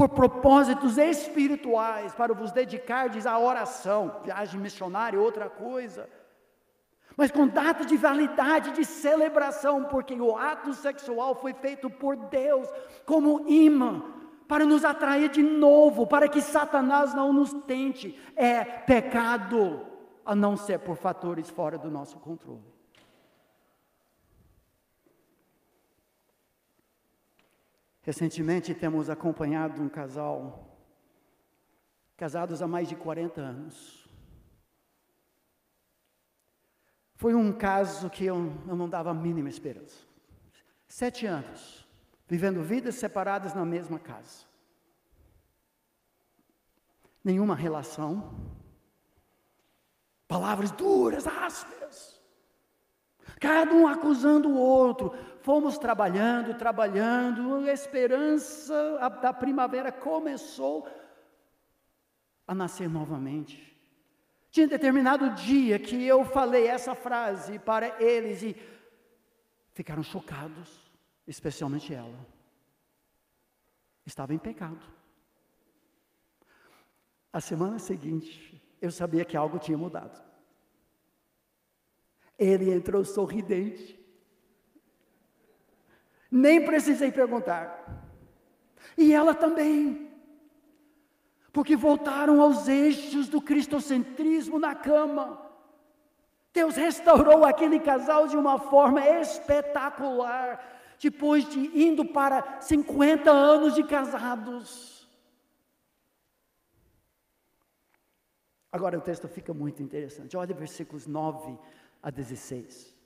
[0.00, 6.08] por propósitos espirituais, para vos dedicardes à oração, viagem missionária, outra coisa.
[7.18, 12.66] Mas com data de validade, de celebração, porque o ato sexual foi feito por Deus
[13.04, 14.02] como imã,
[14.48, 18.18] para nos atrair de novo, para que Satanás não nos tente.
[18.34, 19.86] É pecado,
[20.24, 22.69] a não ser por fatores fora do nosso controle.
[28.10, 30.76] Recentemente temos acompanhado um casal,
[32.16, 34.10] casados há mais de 40 anos.
[37.14, 40.04] Foi um caso que eu, eu não dava a mínima esperança.
[40.88, 41.86] Sete anos,
[42.26, 44.44] vivendo vidas separadas na mesma casa.
[47.22, 48.34] Nenhuma relação,
[50.26, 52.20] palavras duras, ásperas,
[53.38, 60.86] cada um acusando o outro, fomos trabalhando, trabalhando, a esperança da primavera começou
[62.46, 63.70] a nascer novamente.
[64.50, 68.56] Tinha determinado dia que eu falei essa frase para eles e
[69.72, 70.90] ficaram chocados,
[71.26, 72.26] especialmente ela.
[74.04, 74.84] Estava em pecado.
[77.32, 80.20] A semana seguinte, eu sabia que algo tinha mudado.
[82.36, 83.99] Ele entrou sorridente,
[86.30, 88.04] nem precisei perguntar.
[88.96, 90.08] E ela também.
[91.52, 95.50] Porque voltaram aos eixos do cristocentrismo na cama.
[96.52, 100.60] Deus restaurou aquele casal de uma forma espetacular,
[101.00, 105.08] depois de indo para 50 anos de casados.
[108.72, 110.36] Agora o texto fica muito interessante.
[110.36, 111.58] Olha versículos 9
[112.02, 112.99] a 16.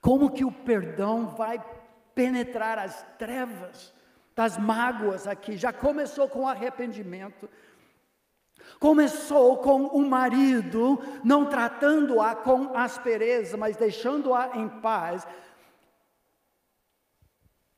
[0.00, 1.62] Como que o perdão vai
[2.14, 3.94] penetrar as trevas
[4.34, 5.56] das mágoas aqui?
[5.56, 7.48] Já começou com arrependimento.
[8.78, 15.26] Começou com o marido não tratando-a com aspereza, mas deixando-a em paz.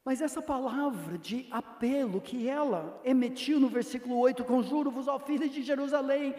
[0.04, 5.62] Mas essa palavra de apelo que ela emitiu no versículo 8: Conjuro-vos, ó filhos de
[5.62, 6.34] Jerusalém,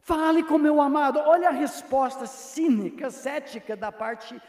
[0.00, 1.18] fale com meu amado.
[1.18, 4.40] Olha a resposta cínica, cética da parte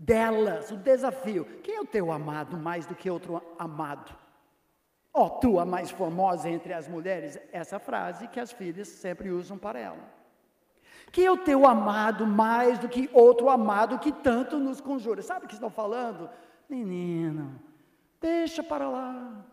[0.00, 1.44] delas, o desafio.
[1.62, 4.16] Quem é o teu amado mais do que outro amado?
[5.12, 9.78] Ó, oh, mais formosa entre as mulheres, essa frase que as filhas sempre usam para
[9.78, 10.20] ela.
[11.12, 15.20] Quem é o teu amado mais do que outro amado que tanto nos conjura?
[15.20, 16.30] Sabe o que estão falando?
[16.68, 17.60] Menino,
[18.20, 19.44] deixa para lá.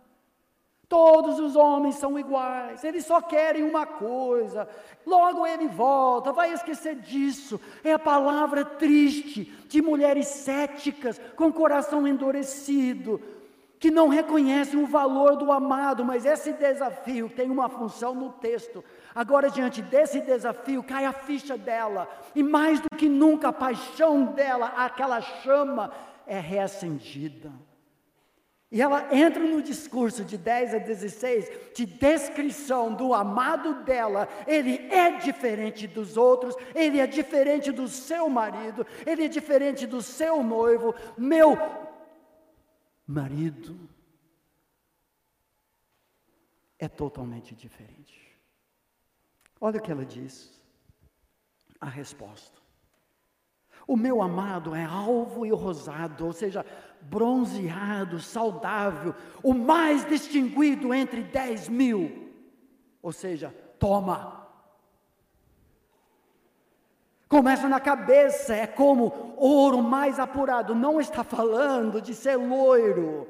[0.90, 4.70] Todos os homens são iguais, eles só querem uma coisa,
[5.06, 7.60] logo ele volta, vai esquecer disso.
[7.84, 13.22] É a palavra triste de mulheres céticas, com coração endurecido,
[13.78, 18.82] que não reconhecem o valor do amado, mas esse desafio tem uma função no texto.
[19.14, 24.28] Agora, diante desse desafio, cai a ficha dela, e mais do que nunca, a paixão
[24.28, 25.92] dela, aquela chama,
[26.26, 27.52] é reacendida.
[28.70, 34.28] E ela entra no discurso de 10 a 16, de descrição do amado dela.
[34.46, 40.02] Ele é diferente dos outros, ele é diferente do seu marido, ele é diferente do
[40.02, 40.94] seu noivo.
[41.18, 41.58] Meu
[43.06, 43.90] marido
[46.78, 48.38] é totalmente diferente.
[49.62, 50.62] Olha o que ela diz,
[51.80, 52.58] a resposta.
[53.88, 56.66] O meu amado é alvo e rosado, ou seja,
[57.02, 62.32] bronzeado, saudável, o mais distinguido entre dez mil.
[63.02, 64.48] Ou seja, toma.
[67.28, 70.74] Começa na cabeça, é como ouro mais apurado.
[70.74, 73.28] Não está falando de ser loiro.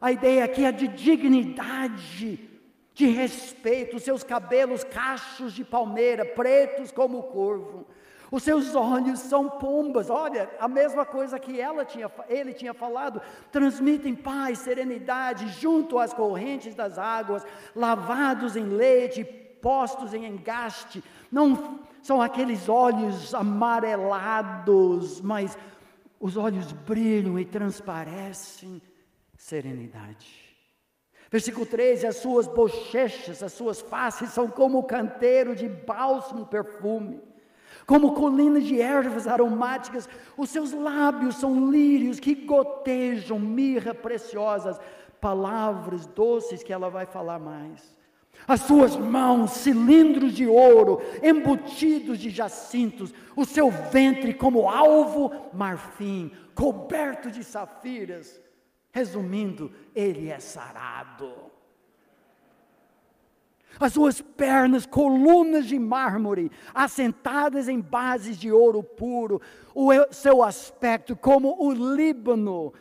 [0.00, 2.48] A ideia aqui é de dignidade,
[2.94, 3.98] de respeito.
[3.98, 7.86] Seus cabelos cachos de palmeira, pretos como o corvo.
[8.30, 10.08] Os seus olhos são pombas.
[10.08, 13.20] Olha, a mesma coisa que ela tinha, ele tinha falado.
[13.50, 21.02] Transmitem paz, serenidade junto às correntes das águas, lavados em leite, postos em engaste.
[21.30, 25.58] Não são aqueles olhos amarelados, mas
[26.20, 28.80] os olhos brilham e transparecem
[29.36, 30.48] serenidade.
[31.32, 37.29] Versículo 13: as suas bochechas, as suas faces são como o canteiro de bálsamo perfume
[37.90, 44.78] como colinas de ervas aromáticas, os seus lábios são lírios que gotejam mirra preciosas,
[45.20, 47.98] palavras doces que ela vai falar mais.
[48.46, 56.30] As suas mãos, cilindros de ouro, embutidos de jacintos, o seu ventre como alvo marfim,
[56.54, 58.40] coberto de safiras.
[58.92, 61.49] Resumindo, ele é sarado
[63.80, 69.40] as suas pernas, colunas de mármore, assentadas em bases de ouro puro,
[69.74, 72.74] o seu aspecto como o Líbano,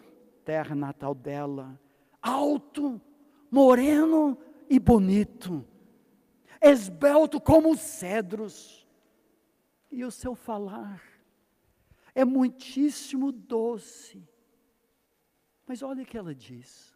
[0.44, 1.80] terra natal dela,
[2.22, 3.02] alto,
[3.50, 4.38] moreno
[4.70, 5.66] e bonito,
[6.62, 8.86] esbelto como os cedros,
[9.90, 11.02] e o seu falar
[12.14, 14.28] é muitíssimo doce.
[15.66, 16.94] Mas olha o que ela diz: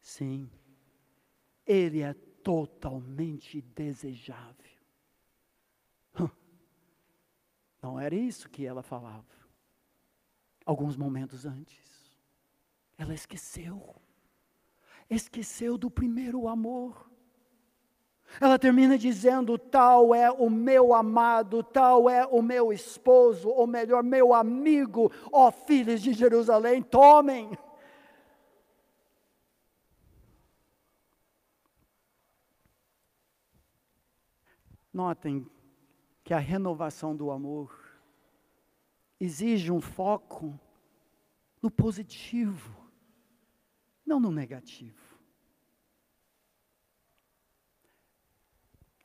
[0.00, 0.48] sim,
[1.66, 4.72] ele é totalmente desejável.
[7.82, 9.24] Não era isso que ela falava.
[10.64, 12.16] Alguns momentos antes,
[12.96, 13.96] ela esqueceu.
[15.10, 17.10] Esqueceu do primeiro amor.
[18.40, 24.02] Ela termina dizendo: Tal é o meu amado, tal é o meu esposo, ou melhor,
[24.02, 27.50] meu amigo, ó filhos de Jerusalém, tomem.
[34.92, 35.46] Notem
[36.22, 37.78] que a renovação do amor
[39.18, 40.58] exige um foco
[41.60, 42.76] no positivo,
[44.04, 45.00] não no negativo.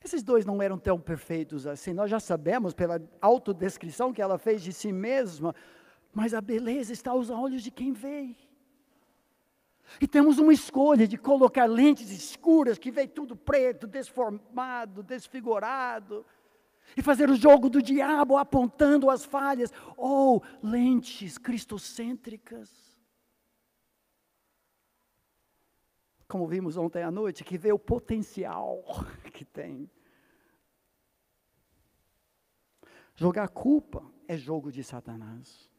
[0.04, 4.62] Esses dois não eram tão perfeitos assim, nós já sabemos pela autodescrição que ela fez
[4.62, 5.54] de si mesma,
[6.14, 8.36] mas a beleza está aos olhos de quem vê.
[10.02, 16.26] E temos uma escolha de colocar lentes escuras que vê tudo preto, desformado, desfigurado,
[16.96, 22.88] e fazer o jogo do diabo apontando as falhas, ou lentes cristocêntricas.
[26.28, 28.84] Como vimos ontem à noite, que vê o potencial
[29.34, 29.90] que tem.
[33.16, 35.72] Jogar culpa é jogo de Satanás.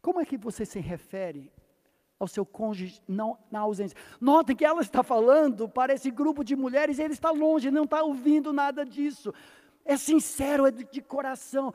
[0.00, 1.52] Como é que você se refere
[2.18, 3.96] ao seu cônjuge não, na ausência.
[4.20, 7.84] Notem que ela está falando para esse grupo de mulheres, e ele está longe, não
[7.84, 9.32] está ouvindo nada disso.
[9.84, 11.74] É sincero, é de, de coração.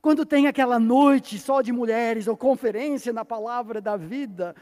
[0.00, 4.54] Quando tem aquela noite só de mulheres, ou conferência na palavra da vida,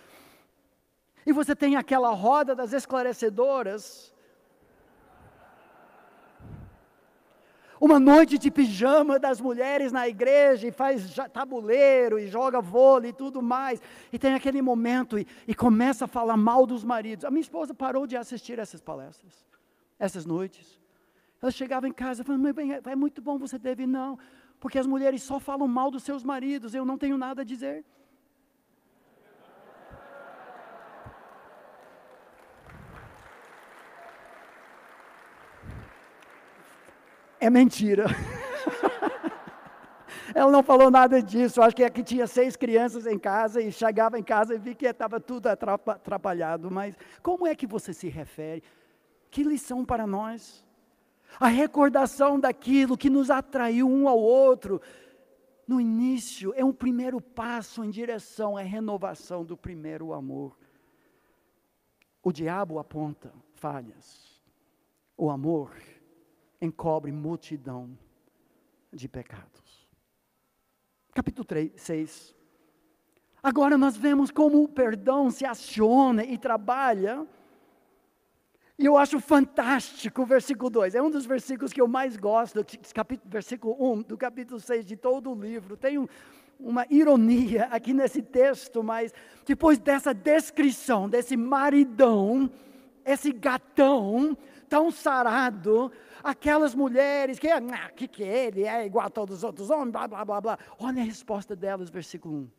[1.27, 4.15] e você tem aquela roda das esclarecedoras,
[7.81, 13.13] uma noite de pijama das mulheres na igreja e faz tabuleiro e joga vôlei e
[13.13, 13.81] tudo mais,
[14.13, 17.25] e tem aquele momento e, e começa a falar mal dos maridos.
[17.25, 19.47] A minha esposa parou de assistir essas palestras,
[19.99, 20.81] essas noites.
[21.41, 24.19] Ela chegava em casa e falava, bem, é muito bom você deve não,
[24.59, 27.85] porque as mulheres só falam mal dos seus maridos, eu não tenho nada a dizer.
[37.39, 38.07] É mentira.
[40.35, 41.61] Ela não falou nada disso.
[41.61, 44.75] Eu acho que aqui tinha seis crianças em casa e chegava em casa e vi
[44.75, 46.71] que estava tudo atrapalhado.
[46.71, 48.63] Mas como é que você se refere?
[49.31, 50.65] Que lição para nós?
[51.39, 54.81] A recordação daquilo que nos atraiu um ao outro.
[55.67, 60.57] No início, é um primeiro passo em direção à renovação do primeiro amor.
[62.23, 64.41] O diabo aponta falhas.
[65.17, 65.73] O amor
[66.61, 67.97] encobre multidão
[68.93, 69.87] de pecados.
[71.15, 72.37] Capítulo 3, 6.
[73.43, 77.27] Agora nós vemos como o perdão se aciona e trabalha.
[78.79, 80.95] E eu acho fantástico o versículo 2.
[80.95, 84.97] É um dos versículos que eu mais gosto, capítulo, versículo 1 do capítulo 6 de
[84.97, 85.77] todo o livro.
[85.77, 86.07] Tem um,
[86.59, 89.15] uma ironia aqui nesse texto, mas
[89.47, 92.51] depois dessa descrição desse maridão,
[93.05, 94.37] esse gatão
[94.69, 95.91] tão sarado,
[96.27, 100.09] aquelas mulheres que, ah, que que ele é igual a todos os outros homens, blá,
[100.09, 100.59] blá, blá, blá.
[100.79, 102.51] Olha a resposta delas, versículo 1.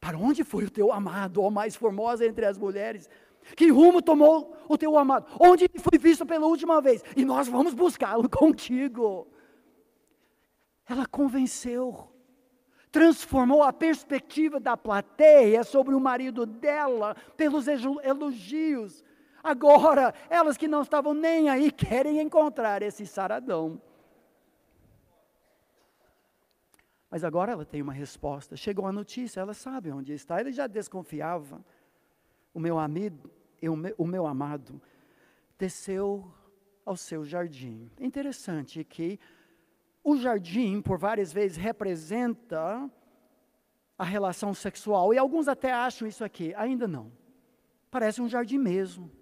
[0.00, 3.08] Para onde foi o teu amado, ó mais formosa entre as mulheres?
[3.56, 5.26] Que rumo tomou o teu amado?
[5.38, 7.02] Onde foi visto pela última vez?
[7.16, 9.28] E nós vamos buscá-lo contigo.
[10.86, 12.08] Ela convenceu,
[12.90, 19.04] transformou a perspectiva da plateia sobre o marido dela pelos elogios.
[19.44, 23.78] Agora, elas que não estavam nem aí querem encontrar esse saradão.
[27.10, 28.56] Mas agora ela tem uma resposta.
[28.56, 30.40] Chegou a notícia, ela sabe onde está.
[30.40, 31.62] Ele já desconfiava.
[32.54, 33.30] O meu amigo,
[33.98, 34.80] o meu amado,
[35.58, 36.32] desceu
[36.82, 37.90] ao seu jardim.
[38.00, 39.20] Interessante que
[40.02, 42.90] o jardim, por várias vezes, representa
[43.98, 45.12] a relação sexual.
[45.12, 46.54] E alguns até acham isso aqui.
[46.54, 47.12] Ainda não.
[47.90, 49.12] Parece um jardim mesmo.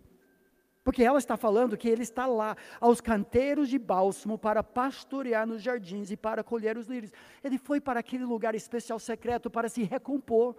[0.85, 5.63] Porque ela está falando que ele está lá, aos canteiros de bálsamo, para pastorear nos
[5.63, 7.13] jardins e para colher os lírios.
[7.43, 10.57] Ele foi para aquele lugar especial secreto para se recompor,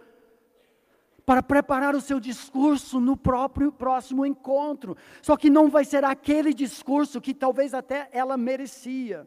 [1.26, 4.96] para preparar o seu discurso no próprio próximo encontro.
[5.20, 9.26] Só que não vai ser aquele discurso que talvez até ela merecia.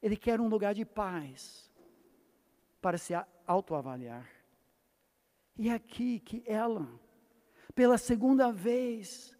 [0.00, 1.70] Ele quer um lugar de paz
[2.80, 3.12] para se
[3.46, 4.28] autoavaliar.
[5.58, 6.88] E é aqui que ela
[7.74, 9.31] pela segunda vez,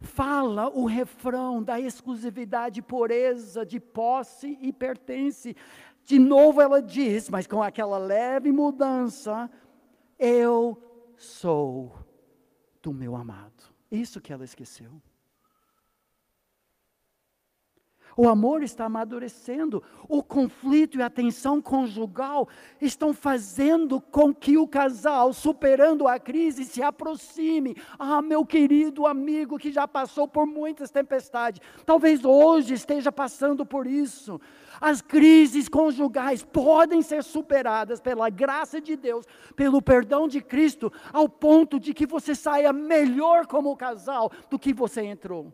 [0.00, 5.56] fala o refrão da exclusividade, pureza, de posse e pertence.
[6.04, 9.50] De novo ela diz, mas com aquela leve mudança,
[10.18, 10.80] eu
[11.16, 11.92] sou
[12.82, 13.64] do meu amado.
[13.90, 14.90] Isso que ela esqueceu.
[18.20, 19.80] O amor está amadurecendo.
[20.08, 22.48] O conflito e a tensão conjugal
[22.80, 27.76] estão fazendo com que o casal, superando a crise, se aproxime.
[27.96, 33.86] Ah, meu querido amigo que já passou por muitas tempestades, talvez hoje esteja passando por
[33.86, 34.40] isso.
[34.80, 41.28] As crises conjugais podem ser superadas pela graça de Deus, pelo perdão de Cristo, ao
[41.28, 45.52] ponto de que você saia melhor como casal do que você entrou.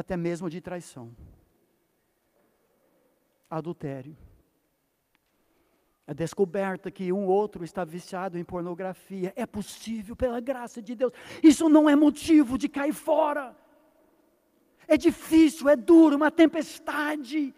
[0.00, 1.14] Até mesmo de traição,
[3.48, 4.16] adultério.
[6.06, 11.12] A descoberta que um outro está viciado em pornografia é possível pela graça de Deus.
[11.42, 13.54] Isso não é motivo de cair fora.
[14.88, 17.54] É difícil, é duro, uma tempestade.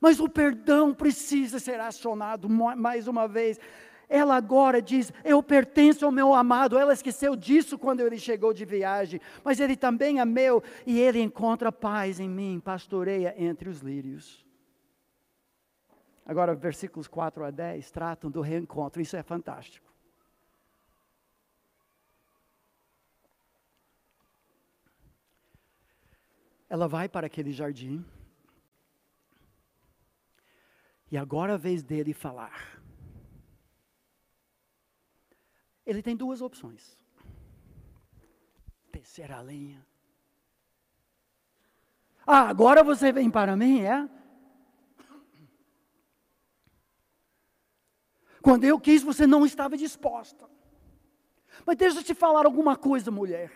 [0.00, 3.60] Mas o perdão precisa ser acionado mais uma vez.
[4.08, 6.78] Ela agora diz: Eu pertenço ao meu amado.
[6.78, 11.20] Ela esqueceu disso quando ele chegou de viagem, mas ele também é meu e ele
[11.20, 14.44] encontra paz em mim, pastoreia entre os lírios.
[16.26, 19.92] Agora, versículos 4 a 10 tratam do reencontro, isso é fantástico.
[26.68, 28.04] Ela vai para aquele jardim,
[31.10, 32.73] e agora é a vez dele falar.
[35.86, 36.98] Ele tem duas opções:
[38.90, 39.84] tecer a lenha.
[42.26, 44.08] Ah, agora você vem para mim, é?
[48.40, 50.48] Quando eu quis, você não estava disposta.
[51.64, 53.50] Mas deixa eu te falar alguma coisa, mulher.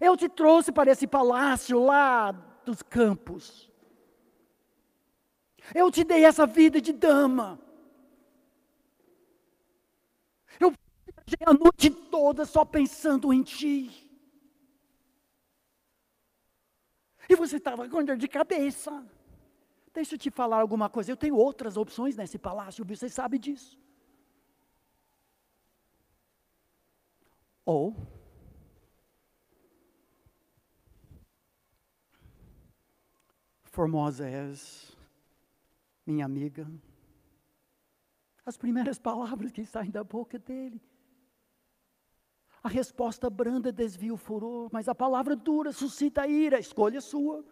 [0.00, 2.32] Eu te trouxe para esse palácio lá
[2.64, 3.70] dos campos.
[5.74, 7.58] Eu te dei essa vida de dama.
[11.32, 14.08] passei a noite toda só pensando em ti.
[17.28, 19.04] E você estava com dor de cabeça.
[19.92, 21.10] Deixa eu te falar alguma coisa.
[21.10, 23.78] Eu tenho outras opções nesse palácio, você sabe disso.
[27.64, 27.94] Ou.
[33.64, 34.94] Formosa és,
[36.04, 36.70] minha amiga.
[38.44, 40.80] As primeiras palavras que saem da boca dele
[42.62, 47.44] a resposta branda desvia o furor, mas a palavra dura suscita ira, escolha sua.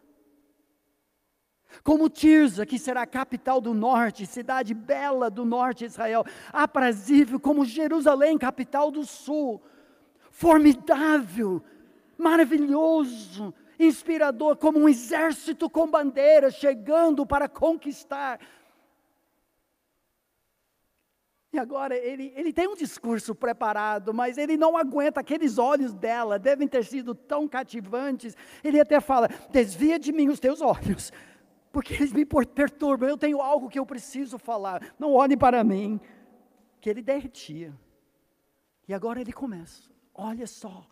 [1.82, 7.40] Como Tirza, que será a capital do norte, cidade bela do norte de Israel, aprazível,
[7.40, 9.62] como Jerusalém, capital do sul,
[10.30, 11.62] formidável,
[12.16, 18.38] maravilhoso, inspirador, como um exército com bandeiras chegando para conquistar.
[21.52, 26.38] E agora ele, ele tem um discurso preparado, mas ele não aguenta, aqueles olhos dela
[26.38, 28.36] devem ter sido tão cativantes.
[28.62, 31.12] Ele até fala: desvia de mim os teus olhos,
[31.72, 33.08] porque eles me perturbam.
[33.08, 34.94] Eu tenho algo que eu preciso falar.
[34.96, 36.00] Não olhe para mim.
[36.80, 37.74] Que ele derretia.
[38.86, 40.86] E agora ele começa: olha só,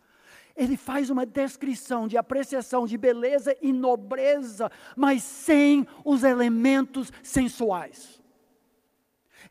[0.57, 8.18] ele faz uma descrição de apreciação de beleza e nobreza, mas sem os elementos sensuais.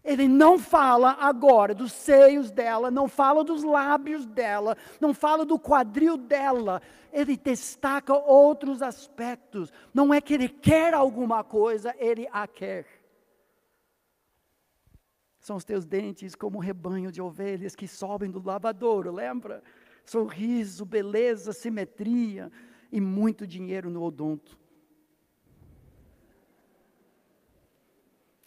[0.05, 5.59] Ele não fala agora dos seios dela, não fala dos lábios dela, não fala do
[5.59, 6.81] quadril dela.
[7.13, 9.73] Ele destaca outros aspectos.
[9.93, 12.87] Não é que ele quer alguma coisa, ele a quer.
[15.39, 19.63] São os teus dentes como um rebanho de ovelhas que sobem do lavadouro, lembra?
[20.09, 22.51] sorriso, beleza, simetria
[22.91, 24.59] e muito dinheiro no odonto.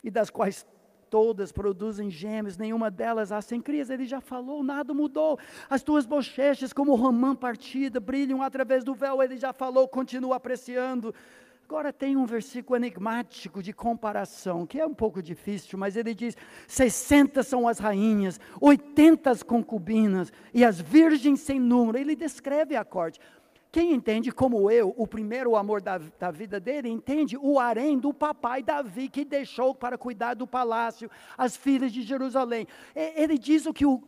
[0.04, 0.66] E das quais
[1.12, 3.90] todas produzem gêmeos, nenhuma delas há sem crias.
[3.90, 5.38] Ele já falou, nada mudou.
[5.70, 9.22] As tuas bochechas, como romã partida, brilham através do véu.
[9.22, 11.14] Ele já falou, continua apreciando.
[11.66, 16.36] Agora tem um versículo enigmático de comparação, que é um pouco difícil, mas ele diz:
[16.68, 21.98] 60 são as rainhas, 80 as concubinas e as virgens sem número.
[21.98, 23.20] Ele descreve a corte.
[23.72, 28.14] Quem entende, como eu, o primeiro amor da, da vida dele, entende o harém do
[28.14, 32.68] papai Davi, que deixou para cuidar do palácio, as filhas de Jerusalém.
[32.94, 34.04] Ele diz o que o,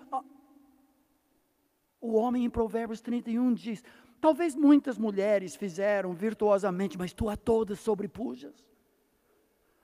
[2.02, 3.82] o homem em Provérbios 31 diz:
[4.20, 8.66] Talvez muitas mulheres fizeram virtuosamente, mas tu a todas sobrepujas.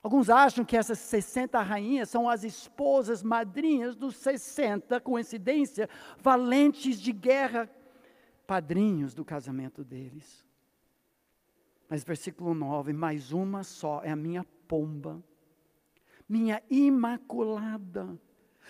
[0.03, 7.11] Alguns acham que essas 60 rainhas são as esposas madrinhas dos 60, coincidência, valentes de
[7.11, 7.69] guerra,
[8.49, 10.43] padrinhos do casamento deles.
[11.87, 15.23] Mas versículo 9: mais uma só é a minha pomba,
[16.27, 18.19] minha imaculada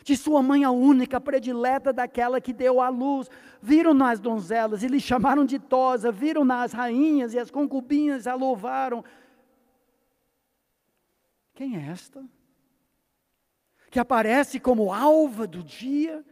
[0.04, 3.30] de sua mãe a única, predileta daquela que deu à luz.
[3.62, 8.36] Viram-na as donzelas e lhe chamaram de tosa, viram-na as rainhas e as concubinas a
[8.36, 9.04] louvaram.
[11.54, 12.26] Quem é esta?
[13.90, 16.26] Que aparece como alva do dia,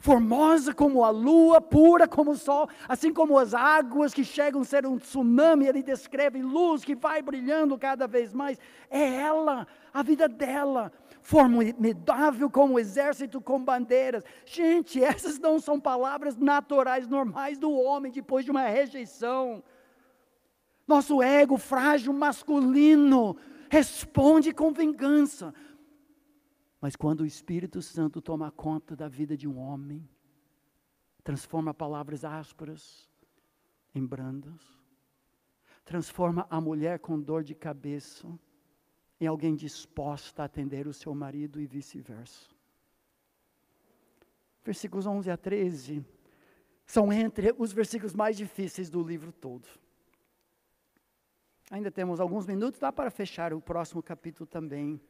[0.00, 4.64] formosa como a lua, pura como o sol, assim como as águas que chegam a
[4.64, 8.58] ser um tsunami, ele descreve luz que vai brilhando cada vez mais.
[8.90, 10.90] É ela, a vida dela
[11.22, 14.24] formidável como um exército com bandeiras.
[14.46, 19.62] Gente, essas não são palavras naturais, normais do homem depois de uma rejeição.
[20.88, 23.36] Nosso ego frágil masculino
[23.68, 25.54] responde com vingança.
[26.80, 30.08] Mas quando o Espírito Santo toma conta da vida de um homem,
[31.22, 33.08] transforma palavras ásperas
[33.94, 34.62] em brandas,
[35.84, 38.26] transforma a mulher com dor de cabeça
[39.20, 42.48] em alguém disposta a atender o seu marido e vice-versa.
[44.64, 46.04] Versículos 11 a 13
[46.86, 49.68] são entre os versículos mais difíceis do livro todo.
[51.70, 55.00] Ainda temos alguns minutos, dá para fechar o próximo capítulo também.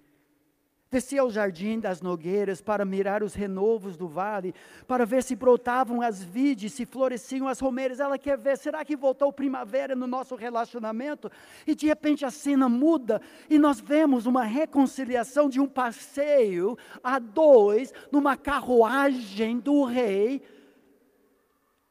[0.90, 4.52] Desci ao jardim das nogueiras para mirar os renovos do vale,
[4.88, 8.00] para ver se brotavam as vides, se floresciam as romeiras.
[8.00, 11.30] Ela quer ver, será que voltou primavera no nosso relacionamento?
[11.64, 17.20] E de repente a cena muda e nós vemos uma reconciliação de um passeio a
[17.20, 20.42] dois, numa carruagem do rei,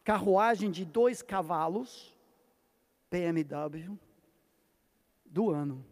[0.04, 2.14] carruagem de dois cavalos,
[3.10, 3.98] BMW,
[5.26, 5.89] do ano.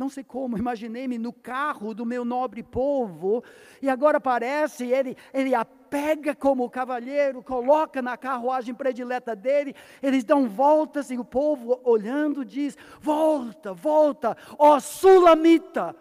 [0.00, 3.44] Não sei como, imaginei-me no carro do meu nobre povo,
[3.82, 10.24] e agora parece, ele, ele a pega como cavalheiro, coloca na carruagem predileta dele, eles
[10.24, 15.94] dão voltas e o povo olhando diz: Volta, volta, ó Sulamita.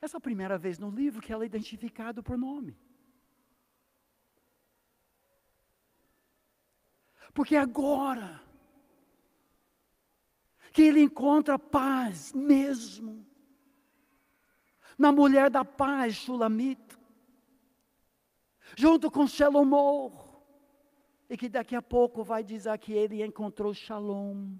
[0.00, 2.74] Essa é a primeira vez no livro que ela é identificada por nome.
[7.34, 8.47] Porque agora,
[10.78, 13.26] que ele encontra paz mesmo.
[14.96, 16.96] Na mulher da paz, Shulamita,
[18.76, 20.12] junto com Shelomor,
[21.28, 24.56] e que daqui a pouco vai dizer que ele encontrou shalom.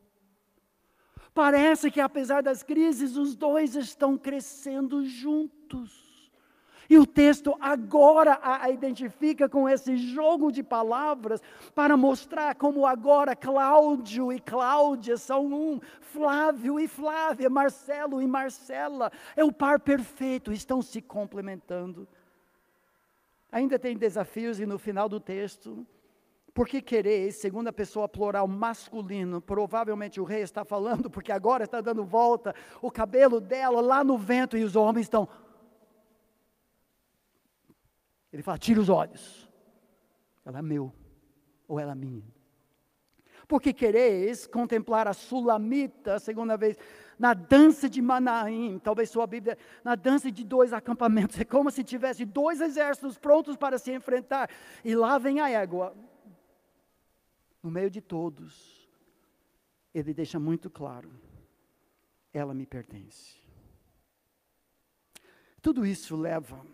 [1.33, 6.08] Parece que apesar das crises, os dois estão crescendo juntos.
[6.91, 11.43] E o texto agora a identifica com esse jogo de palavras
[11.75, 19.13] para mostrar como agora Cláudio e Cláudia são um, Flávio e Flávia, Marcelo e Marcela.
[19.37, 22.09] É o par perfeito, estão se complementando.
[23.53, 25.87] Ainda tem desafios e no final do texto,
[26.55, 32.03] porque querer, segunda pessoa plural masculino, provavelmente o rei está falando, porque agora está dando
[32.03, 35.29] volta o cabelo dela lá no vento e os homens estão
[38.33, 39.49] ele fala: tira os olhos.
[40.45, 40.93] Ela é meu,
[41.67, 42.25] ou ela é minha.
[43.47, 46.77] Porque quereis contemplar a Sulamita, a segunda vez,
[47.19, 51.83] na dança de Manaim, talvez sua Bíblia, na dança de dois acampamentos, é como se
[51.83, 54.51] tivesse dois exércitos prontos para se enfrentar,
[54.85, 55.97] e lá vem a égua,
[57.63, 58.89] no meio de todos,
[59.95, 61.11] ele deixa muito claro:
[62.33, 63.39] ela me pertence.
[65.61, 66.65] Tudo isso leva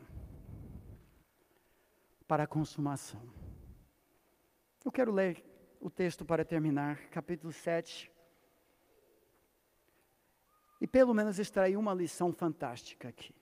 [2.26, 3.22] para a consumação.
[4.84, 5.44] Eu quero ler
[5.80, 8.10] o texto para terminar, capítulo 7.
[10.80, 13.34] E pelo menos extrair uma lição fantástica aqui.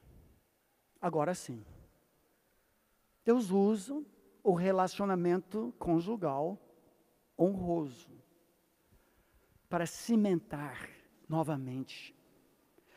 [1.00, 1.64] Agora sim.
[3.24, 4.04] Deus usa
[4.42, 6.58] o relacionamento conjugal
[7.38, 8.10] honroso
[9.68, 10.90] para cimentar
[11.28, 12.14] novamente,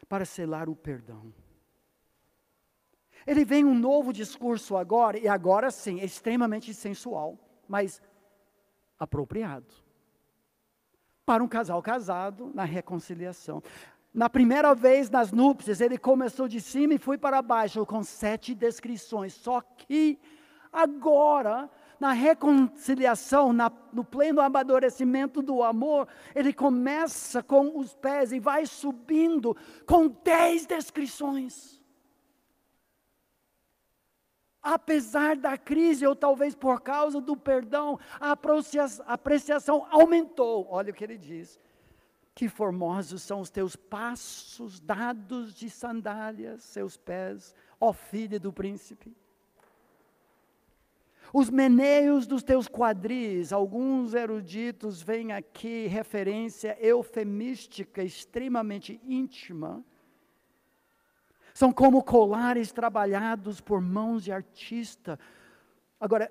[0.09, 1.33] para selar o perdão.
[3.25, 8.01] Ele vem um novo discurso agora, e agora sim, é extremamente sensual, mas
[8.99, 9.73] apropriado.
[11.25, 13.63] Para um casal casado, na reconciliação.
[14.13, 18.53] Na primeira vez nas núpcias, ele começou de cima e foi para baixo, com sete
[18.53, 19.33] descrições.
[19.33, 20.19] Só que
[20.71, 21.67] agora,
[21.99, 28.67] na reconciliação, na, no pleno amadurecimento do amor, ele começa com os pés e vai
[28.67, 29.57] subindo
[29.87, 31.83] com dez descrições
[34.65, 38.35] apesar da crise, ou talvez por causa do perdão, a
[39.05, 40.67] apreciação aumentou.
[40.71, 41.59] Olha o que ele diz.
[42.33, 49.15] Que formosos são os teus passos dados de sandálias, seus pés, ó filha do príncipe.
[51.31, 59.85] Os meneios dos teus quadris, alguns eruditos veem aqui referência eufemística extremamente íntima
[61.55, 65.17] são como colares trabalhados por mãos de artista.
[65.97, 66.29] Agora,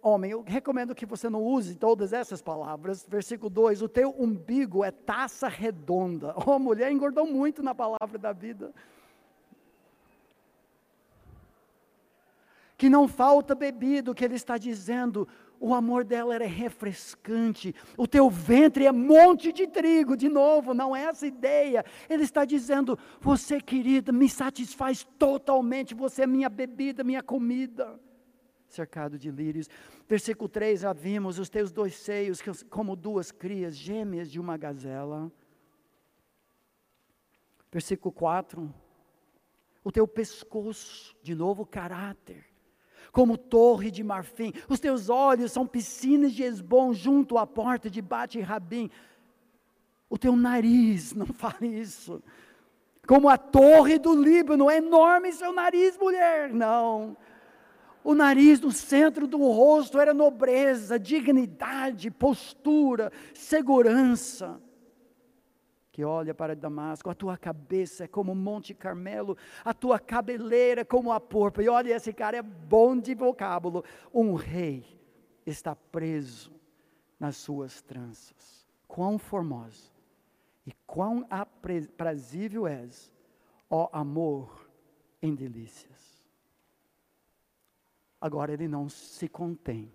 [0.00, 3.04] homem, eu recomendo que você não use todas essas palavras.
[3.08, 6.36] Versículo 2: O teu umbigo é taça redonda.
[6.46, 8.72] Oh, mulher engordou muito na palavra da vida.
[12.78, 15.26] Que não falta bebida, o que ele está dizendo
[15.60, 20.96] o amor dela era refrescante, o teu ventre é monte de trigo, de novo, não
[20.96, 21.84] é essa ideia.
[22.08, 28.00] Ele está dizendo: Você, querida, me satisfaz totalmente, você é minha bebida, minha comida.
[28.66, 29.68] Cercado de lírios.
[30.08, 32.40] Versículo 3, já vimos os teus dois seios
[32.70, 35.30] como duas crias gêmeas de uma gazela.
[37.70, 38.74] Versículo 4,
[39.84, 42.49] o teu pescoço, de novo caráter
[43.12, 44.52] como torre de marfim.
[44.68, 48.90] Os teus olhos são piscinas de Esbom junto à porta de Bate-Rabim.
[50.08, 52.22] O teu nariz, não fale isso.
[53.06, 56.52] Como a torre do Líbano, é enorme seu nariz, mulher.
[56.52, 57.16] Não.
[58.02, 64.60] O nariz no centro do rosto era nobreza, dignidade, postura, segurança
[66.00, 71.12] que olha para Damasco, a tua cabeça é como Monte Carmelo, a tua cabeleira como
[71.12, 71.62] a porpa.
[71.62, 73.84] E olha, esse cara é bom de vocábulo.
[74.12, 74.98] Um rei
[75.44, 76.50] está preso
[77.18, 78.66] nas suas tranças.
[78.88, 79.92] Quão formosa
[80.64, 83.12] e quão aprazível és,
[83.68, 84.70] ó amor
[85.20, 86.24] em delícias.
[88.18, 89.92] Agora ele não se contém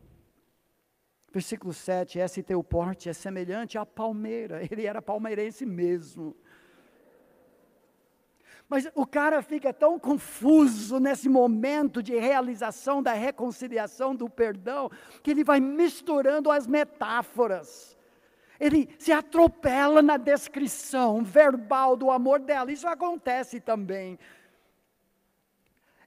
[1.36, 4.62] Versículo 7: Esse teu porte é semelhante à palmeira.
[4.72, 6.34] Ele era palmeirense mesmo.
[8.70, 14.90] Mas o cara fica tão confuso nesse momento de realização da reconciliação, do perdão,
[15.22, 17.98] que ele vai misturando as metáforas.
[18.58, 22.72] Ele se atropela na descrição verbal do amor dela.
[22.72, 24.18] Isso acontece também.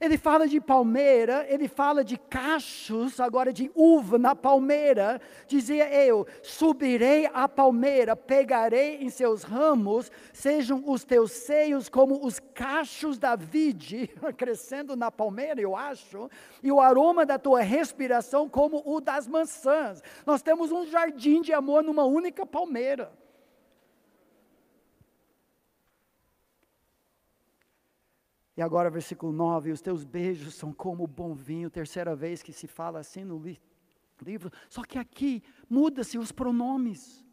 [0.00, 5.20] Ele fala de palmeira, ele fala de cachos, agora de uva na palmeira.
[5.46, 12.38] Dizia eu: subirei à palmeira, pegarei em seus ramos, sejam os teus seios como os
[12.38, 16.30] cachos da vide, crescendo na palmeira, eu acho,
[16.62, 20.00] e o aroma da tua respiração como o das maçãs.
[20.24, 23.10] Nós temos um jardim de amor numa única palmeira.
[28.58, 32.66] E agora, versículo 9: Os teus beijos são como bom vinho, terceira vez que se
[32.66, 33.56] fala assim no li
[34.20, 34.50] livro.
[34.68, 37.24] Só que aqui muda-se os pronomes.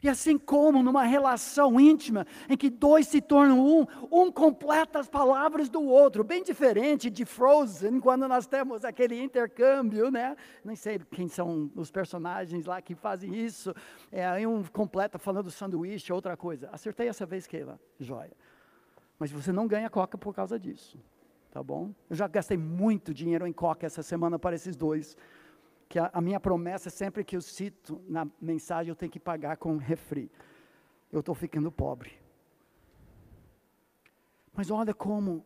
[0.00, 5.08] E assim como numa relação íntima, em que dois se tornam um, um completa as
[5.08, 10.36] palavras do outro, bem diferente de Frozen, quando nós temos aquele intercâmbio, né?
[10.64, 13.74] Nem sei quem são os personagens lá que fazem isso.
[14.12, 16.68] É, um completa falando sanduíche, outra coisa.
[16.70, 17.80] Acertei essa vez, Keila.
[17.98, 18.36] Joia.
[19.20, 20.98] Mas você não ganha coca por causa disso.
[21.50, 21.92] Tá bom?
[22.08, 25.14] Eu já gastei muito dinheiro em coca essa semana para esses dois.
[25.90, 29.20] Que a, a minha promessa, é sempre que eu cito na mensagem, eu tenho que
[29.20, 30.32] pagar com refri.
[31.12, 32.12] Eu estou ficando pobre.
[34.54, 35.44] Mas olha como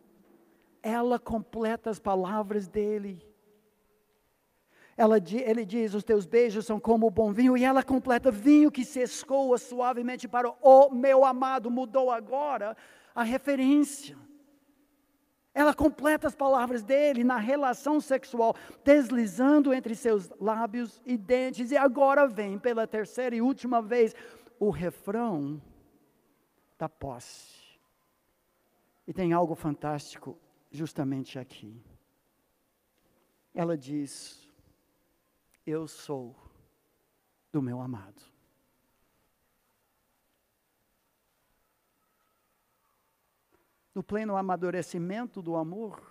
[0.81, 3.21] ela completa as palavras dele.
[4.97, 8.71] Ela, ele diz: Os teus beijos são como o bom vinho, e ela completa: vinho
[8.71, 12.77] que se escoa suavemente para o meu amado, mudou agora
[13.15, 14.19] a referência.
[15.55, 21.77] Ela completa as palavras dele na relação sexual, deslizando entre seus lábios e dentes, e
[21.77, 24.15] agora vem pela terceira e última vez
[24.59, 25.63] o refrão
[26.77, 27.79] da posse.
[29.07, 30.37] E tem algo fantástico
[30.73, 31.81] justamente aqui.
[33.55, 34.51] Ela diz:
[35.65, 36.35] Eu sou
[37.53, 38.34] do meu amado.
[43.95, 46.03] No pleno amadurecimento do amor,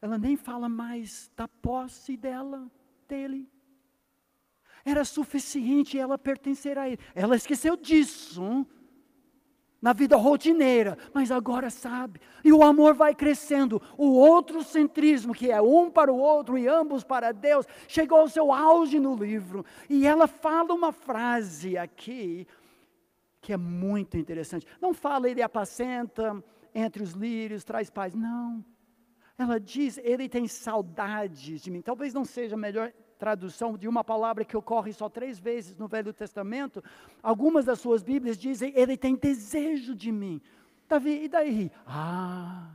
[0.00, 2.70] ela nem fala mais da posse dela,
[3.08, 3.48] dele.
[4.84, 6.98] Era suficiente ela pertencer a ele.
[7.14, 8.66] Ela esqueceu disso hum?
[9.80, 12.20] na vida rotineira, mas agora sabe.
[12.44, 13.80] E o amor vai crescendo.
[13.96, 18.28] O outro centrismo, que é um para o outro e ambos para Deus, chegou ao
[18.28, 19.64] seu auge no livro.
[19.88, 22.46] E ela fala uma frase aqui
[23.40, 24.66] que é muito interessante.
[24.80, 26.42] Não fala ele apacenta
[26.74, 28.14] entre os lírios, traz paz.
[28.14, 28.64] Não.
[29.36, 31.80] Ela diz, ele tem saudades de mim.
[31.80, 35.88] Talvez não seja a melhor tradução de uma palavra que ocorre só três vezes no
[35.88, 36.82] Velho Testamento.
[37.22, 40.40] Algumas das suas Bíblias dizem, ele tem desejo de mim.
[40.88, 41.70] Davi, e daí?
[41.86, 42.72] Ah,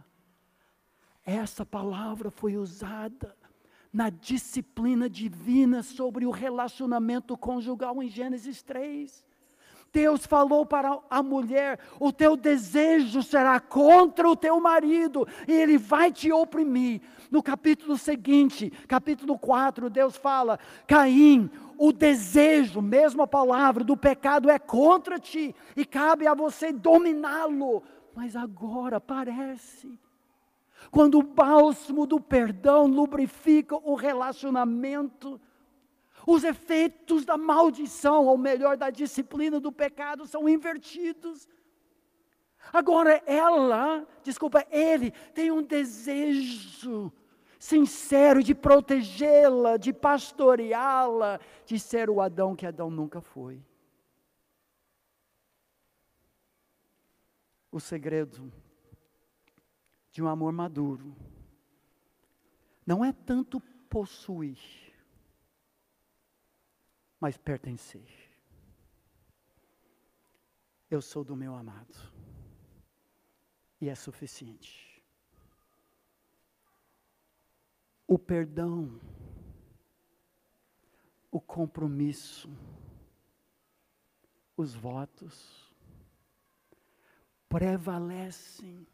[1.26, 3.36] essa palavra foi usada
[3.92, 9.27] na disciplina divina sobre o relacionamento conjugal em Gênesis 3.
[9.98, 15.76] Deus falou para a mulher: o teu desejo será contra o teu marido, e ele
[15.76, 17.02] vai te oprimir.
[17.32, 24.60] No capítulo seguinte, capítulo 4, Deus fala: Caim, o desejo, mesma palavra, do pecado é
[24.60, 27.82] contra ti, e cabe a você dominá-lo.
[28.16, 30.00] Mas agora parece.
[30.92, 35.42] Quando o bálsamo do perdão lubrifica o relacionamento,
[36.28, 41.48] os efeitos da maldição, ou melhor, da disciplina do pecado, são invertidos.
[42.74, 47.14] Agora ela, desculpa, ele tem um desejo
[47.58, 53.64] sincero de protegê-la, de pastoreá-la, de ser o Adão que Adão nunca foi.
[57.72, 58.52] O segredo
[60.12, 61.16] de um amor maduro
[62.86, 64.87] não é tanto possuir,
[67.20, 68.08] mas pertencer.
[70.90, 71.96] Eu sou do meu amado.
[73.80, 75.04] E é suficiente.
[78.08, 79.00] O perdão,
[81.30, 82.50] o compromisso,
[84.56, 85.76] os votos
[87.50, 88.88] prevalecem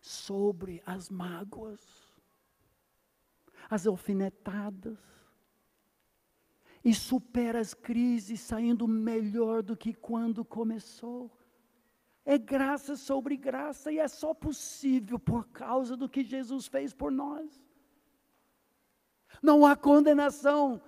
[0.00, 1.80] sobre as mágoas,
[3.68, 4.98] as alfinetadas,
[6.84, 11.30] e supera as crises saindo melhor do que quando começou.
[12.24, 17.10] É graça sobre graça e é só possível por causa do que Jesus fez por
[17.10, 17.60] nós.
[19.42, 20.80] Não há condenação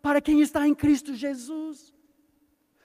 [0.00, 1.94] para quem está em Cristo Jesus.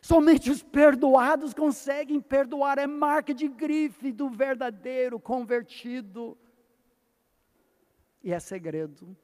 [0.02, 6.38] Somente os perdoados conseguem perdoar, é marca de grife do verdadeiro convertido.
[8.24, 9.16] E é segredo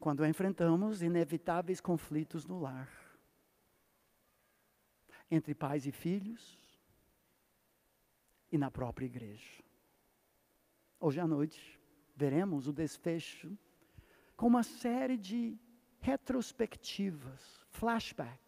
[0.00, 2.88] quando enfrentamos inevitáveis conflitos no lar
[5.30, 6.58] entre pais e filhos
[8.50, 9.62] e na própria igreja.
[10.98, 11.78] hoje à noite,
[12.16, 13.56] veremos o desfecho
[14.36, 15.56] com uma série de
[16.00, 18.40] retrospectivas, flashback,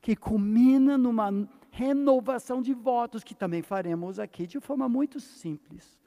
[0.00, 1.30] que culmina numa
[1.70, 6.00] renovação de votos que também faremos aqui de forma muito simples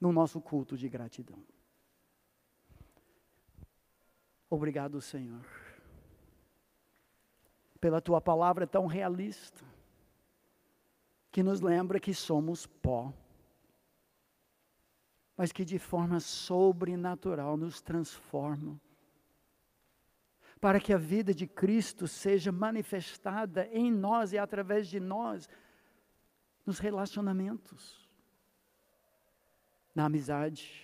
[0.00, 1.55] no nosso culto de gratidão.
[4.48, 5.44] Obrigado, Senhor,
[7.80, 9.64] pela tua palavra tão realista,
[11.32, 13.12] que nos lembra que somos pó,
[15.36, 18.80] mas que de forma sobrenatural nos transforma,
[20.60, 25.48] para que a vida de Cristo seja manifestada em nós e através de nós
[26.64, 28.08] nos relacionamentos,
[29.94, 30.82] na amizade,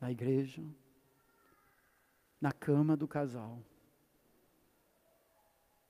[0.00, 0.62] na igreja,
[2.40, 3.62] na cama do casal,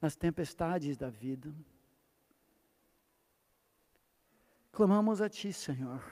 [0.01, 1.55] nas tempestades da vida.
[4.73, 6.03] Clamamos a Ti, Senhor,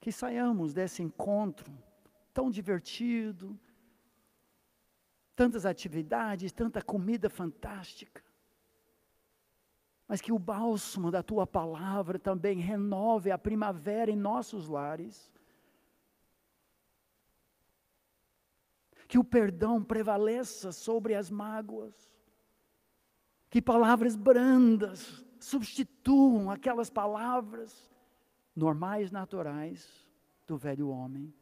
[0.00, 1.72] que saiamos desse encontro
[2.32, 3.58] tão divertido,
[5.36, 8.24] tantas atividades, tanta comida fantástica,
[10.08, 15.33] mas que o bálsamo da Tua palavra também renove a primavera em nossos lares
[19.14, 21.94] que o perdão prevaleça sobre as mágoas,
[23.48, 27.94] que palavras brandas substituam aquelas palavras
[28.56, 29.88] normais, naturais
[30.48, 31.32] do velho homem,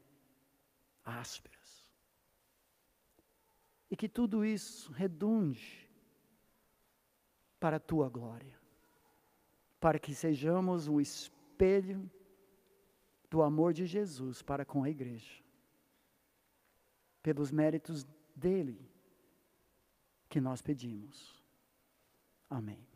[1.03, 1.91] ásperas.
[3.91, 5.91] E que tudo isso redunde
[7.59, 8.61] para a tua glória,
[9.81, 12.11] para que sejamos o espelho
[13.31, 15.42] do amor de Jesus para com a igreja
[17.23, 18.79] pelos méritos dele
[20.29, 21.43] que nós pedimos.
[22.49, 22.92] Amém.